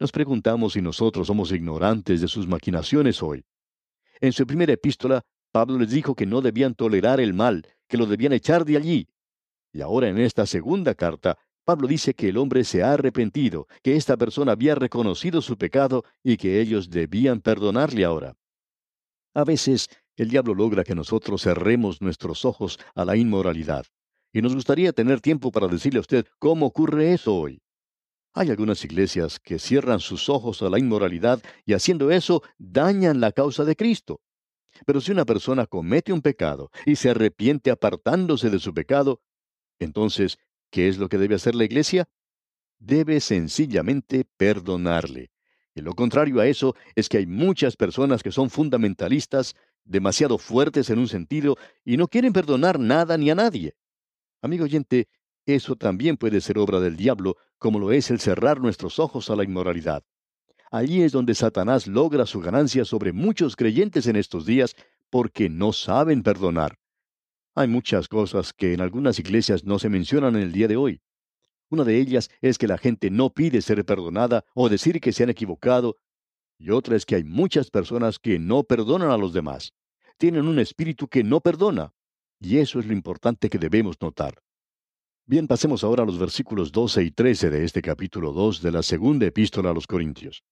Nos 0.00 0.12
preguntamos 0.12 0.72
si 0.72 0.80
nosotros 0.80 1.26
somos 1.26 1.52
ignorantes 1.52 2.22
de 2.22 2.28
sus 2.28 2.48
maquinaciones 2.48 3.22
hoy. 3.22 3.44
En 4.22 4.32
su 4.32 4.46
primera 4.46 4.72
epístola, 4.72 5.20
Pablo 5.52 5.78
les 5.78 5.90
dijo 5.90 6.14
que 6.14 6.24
no 6.24 6.40
debían 6.40 6.74
tolerar 6.74 7.20
el 7.20 7.34
mal, 7.34 7.66
que 7.86 7.98
lo 7.98 8.06
debían 8.06 8.32
echar 8.32 8.64
de 8.64 8.78
allí. 8.78 9.08
Y 9.74 9.82
ahora 9.82 10.08
en 10.08 10.16
esta 10.18 10.46
segunda 10.46 10.94
carta, 10.94 11.36
Pablo 11.66 11.86
dice 11.86 12.14
que 12.14 12.30
el 12.30 12.38
hombre 12.38 12.64
se 12.64 12.82
ha 12.82 12.94
arrepentido, 12.94 13.66
que 13.82 13.96
esta 13.96 14.16
persona 14.16 14.52
había 14.52 14.74
reconocido 14.74 15.42
su 15.42 15.58
pecado 15.58 16.04
y 16.24 16.38
que 16.38 16.62
ellos 16.62 16.88
debían 16.88 17.42
perdonarle 17.42 18.04
ahora. 18.06 18.34
A 19.34 19.44
veces 19.44 19.88
el 20.16 20.30
diablo 20.30 20.54
logra 20.54 20.82
que 20.82 20.94
nosotros 20.94 21.42
cerremos 21.42 22.00
nuestros 22.00 22.46
ojos 22.46 22.78
a 22.94 23.04
la 23.04 23.18
inmoralidad. 23.18 23.84
Y 24.32 24.40
nos 24.40 24.54
gustaría 24.54 24.92
tener 24.94 25.20
tiempo 25.20 25.52
para 25.52 25.68
decirle 25.68 25.98
a 25.98 26.00
usted 26.00 26.26
cómo 26.38 26.64
ocurre 26.64 27.12
eso 27.12 27.36
hoy. 27.36 27.60
Hay 28.32 28.50
algunas 28.50 28.84
iglesias 28.84 29.40
que 29.40 29.58
cierran 29.58 29.98
sus 29.98 30.28
ojos 30.28 30.62
a 30.62 30.70
la 30.70 30.78
inmoralidad 30.78 31.42
y 31.64 31.72
haciendo 31.72 32.10
eso 32.10 32.42
dañan 32.58 33.20
la 33.20 33.32
causa 33.32 33.64
de 33.64 33.74
Cristo. 33.74 34.20
Pero 34.86 35.00
si 35.00 35.10
una 35.10 35.24
persona 35.24 35.66
comete 35.66 36.12
un 36.12 36.22
pecado 36.22 36.70
y 36.86 36.94
se 36.94 37.10
arrepiente 37.10 37.70
apartándose 37.70 38.48
de 38.48 38.60
su 38.60 38.72
pecado, 38.72 39.20
entonces, 39.80 40.38
¿qué 40.70 40.88
es 40.88 40.98
lo 40.98 41.08
que 41.08 41.18
debe 41.18 41.34
hacer 41.34 41.56
la 41.56 41.64
iglesia? 41.64 42.08
Debe 42.78 43.20
sencillamente 43.20 44.24
perdonarle. 44.36 45.32
Y 45.74 45.80
lo 45.80 45.94
contrario 45.94 46.40
a 46.40 46.46
eso 46.46 46.76
es 46.94 47.08
que 47.08 47.18
hay 47.18 47.26
muchas 47.26 47.76
personas 47.76 48.22
que 48.22 48.32
son 48.32 48.48
fundamentalistas, 48.48 49.54
demasiado 49.84 50.38
fuertes 50.38 50.88
en 50.90 50.98
un 50.98 51.08
sentido, 51.08 51.56
y 51.84 51.96
no 51.96 52.06
quieren 52.06 52.32
perdonar 52.32 52.78
nada 52.78 53.16
ni 53.16 53.30
a 53.30 53.34
nadie. 53.34 53.74
Amigo 54.40 54.64
oyente, 54.64 55.08
eso 55.46 55.76
también 55.76 56.16
puede 56.16 56.40
ser 56.40 56.58
obra 56.58 56.80
del 56.80 56.96
diablo, 56.96 57.36
como 57.58 57.78
lo 57.78 57.92
es 57.92 58.10
el 58.10 58.20
cerrar 58.20 58.60
nuestros 58.60 58.98
ojos 58.98 59.30
a 59.30 59.36
la 59.36 59.44
inmoralidad. 59.44 60.04
Allí 60.70 61.02
es 61.02 61.12
donde 61.12 61.34
Satanás 61.34 61.86
logra 61.86 62.26
su 62.26 62.40
ganancia 62.40 62.84
sobre 62.84 63.12
muchos 63.12 63.56
creyentes 63.56 64.06
en 64.06 64.16
estos 64.16 64.46
días 64.46 64.76
porque 65.10 65.48
no 65.48 65.72
saben 65.72 66.22
perdonar. 66.22 66.78
Hay 67.56 67.66
muchas 67.66 68.06
cosas 68.06 68.52
que 68.52 68.72
en 68.72 68.80
algunas 68.80 69.18
iglesias 69.18 69.64
no 69.64 69.78
se 69.78 69.88
mencionan 69.88 70.36
en 70.36 70.42
el 70.42 70.52
día 70.52 70.68
de 70.68 70.76
hoy. 70.76 71.02
Una 71.68 71.84
de 71.84 71.98
ellas 71.98 72.30
es 72.40 72.58
que 72.58 72.68
la 72.68 72.78
gente 72.78 73.10
no 73.10 73.30
pide 73.30 73.62
ser 73.62 73.84
perdonada 73.84 74.44
o 74.54 74.68
decir 74.68 75.00
que 75.00 75.12
se 75.12 75.24
han 75.24 75.30
equivocado, 75.30 75.96
y 76.58 76.70
otra 76.70 76.94
es 76.94 77.06
que 77.06 77.16
hay 77.16 77.24
muchas 77.24 77.70
personas 77.70 78.18
que 78.18 78.38
no 78.38 78.64
perdonan 78.64 79.10
a 79.10 79.16
los 79.16 79.32
demás. 79.32 79.72
Tienen 80.18 80.46
un 80.46 80.58
espíritu 80.58 81.08
que 81.08 81.24
no 81.24 81.40
perdona, 81.40 81.92
y 82.38 82.58
eso 82.58 82.78
es 82.78 82.86
lo 82.86 82.92
importante 82.92 83.48
que 83.48 83.58
debemos 83.58 83.96
notar. 84.00 84.42
Bien, 85.30 85.46
pasemos 85.46 85.84
ahora 85.84 86.02
a 86.02 86.06
los 86.06 86.18
versículos 86.18 86.72
12 86.72 87.04
y 87.04 87.12
13 87.12 87.50
de 87.50 87.64
este 87.64 87.82
capítulo 87.82 88.32
2 88.32 88.62
de 88.62 88.72
la 88.72 88.82
segunda 88.82 89.26
epístola 89.26 89.70
a 89.70 89.72
los 89.72 89.86
Corintios. 89.86 90.42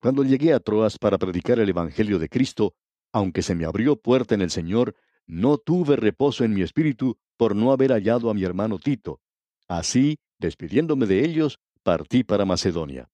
Cuando 0.00 0.24
llegué 0.24 0.52
a 0.52 0.58
Troas 0.58 0.98
para 0.98 1.16
predicar 1.16 1.60
el 1.60 1.68
Evangelio 1.68 2.18
de 2.18 2.28
Cristo, 2.28 2.74
aunque 3.12 3.40
se 3.40 3.54
me 3.54 3.64
abrió 3.64 3.94
puerta 3.94 4.34
en 4.34 4.42
el 4.42 4.50
Señor, 4.50 4.96
no 5.28 5.58
tuve 5.58 5.94
reposo 5.94 6.42
en 6.42 6.54
mi 6.54 6.62
espíritu 6.62 7.18
por 7.36 7.54
no 7.54 7.70
haber 7.70 7.92
hallado 7.92 8.30
a 8.30 8.34
mi 8.34 8.42
hermano 8.42 8.80
Tito. 8.80 9.20
Así, 9.68 10.18
despidiéndome 10.40 11.06
de 11.06 11.24
ellos, 11.24 11.60
partí 11.84 12.24
para 12.24 12.44
Macedonia. 12.44 13.08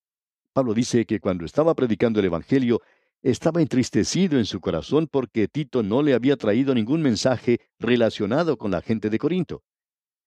Pablo 0.55 0.73
dice 0.73 1.05
que 1.05 1.21
cuando 1.21 1.45
estaba 1.45 1.75
predicando 1.75 2.21
el 2.21 2.25
Evangelio, 2.25 2.81
estaba 3.21 3.61
entristecido 3.61 4.39
en 4.39 4.47
su 4.47 4.61
corazón 4.61 5.09
porque 5.13 5.47
Tito 5.47 5.83
no 5.83 6.01
le 6.01 6.15
había 6.15 6.39
traído 6.39 6.75
ningún 6.75 7.03
mensaje 7.03 7.61
relacionado 7.79 8.57
con 8.57 8.71
la 8.71 8.81
gente 8.81 9.11
de 9.11 9.19
Corinto. 9.19 9.63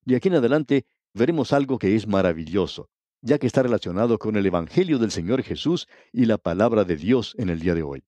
De 0.04 0.16
aquí 0.16 0.28
en 0.28 0.34
adelante 0.34 0.86
veremos 1.14 1.52
algo 1.52 1.78
que 1.78 1.94
es 1.96 2.06
maravilloso, 2.06 2.88
ya 3.22 3.38
que 3.38 3.46
está 3.46 3.62
relacionado 3.62 4.18
con 4.18 4.36
el 4.36 4.46
Evangelio 4.46 4.98
del 4.98 5.10
Señor 5.10 5.42
Jesús 5.42 5.88
y 6.12 6.26
la 6.26 6.38
palabra 6.38 6.84
de 6.84 6.96
Dios 6.96 7.34
en 7.38 7.48
el 7.48 7.60
día 7.60 7.74
de 7.74 7.82
hoy. 7.82 8.04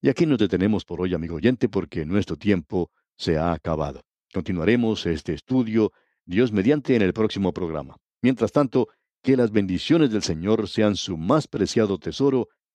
Y 0.00 0.10
aquí 0.10 0.26
nos 0.26 0.38
detenemos 0.38 0.84
por 0.84 1.00
hoy, 1.00 1.14
amigo 1.14 1.36
oyente, 1.36 1.68
porque 1.68 2.04
nuestro 2.04 2.36
tiempo 2.36 2.90
se 3.16 3.36
ha 3.36 3.52
acabado. 3.52 4.02
Continuaremos 4.32 5.06
este 5.06 5.32
estudio, 5.32 5.92
Dios 6.24 6.52
mediante, 6.52 6.94
en 6.94 7.02
el 7.02 7.12
próximo 7.12 7.52
programa. 7.52 7.96
Mientras 8.22 8.52
tanto, 8.52 8.88
que 9.22 9.36
las 9.36 9.50
bendiciones 9.50 10.10
del 10.10 10.22
Señor 10.22 10.68
sean 10.68 10.94
su 10.94 11.16
más 11.16 11.48
preciado 11.48 11.98
tesoro 11.98 12.48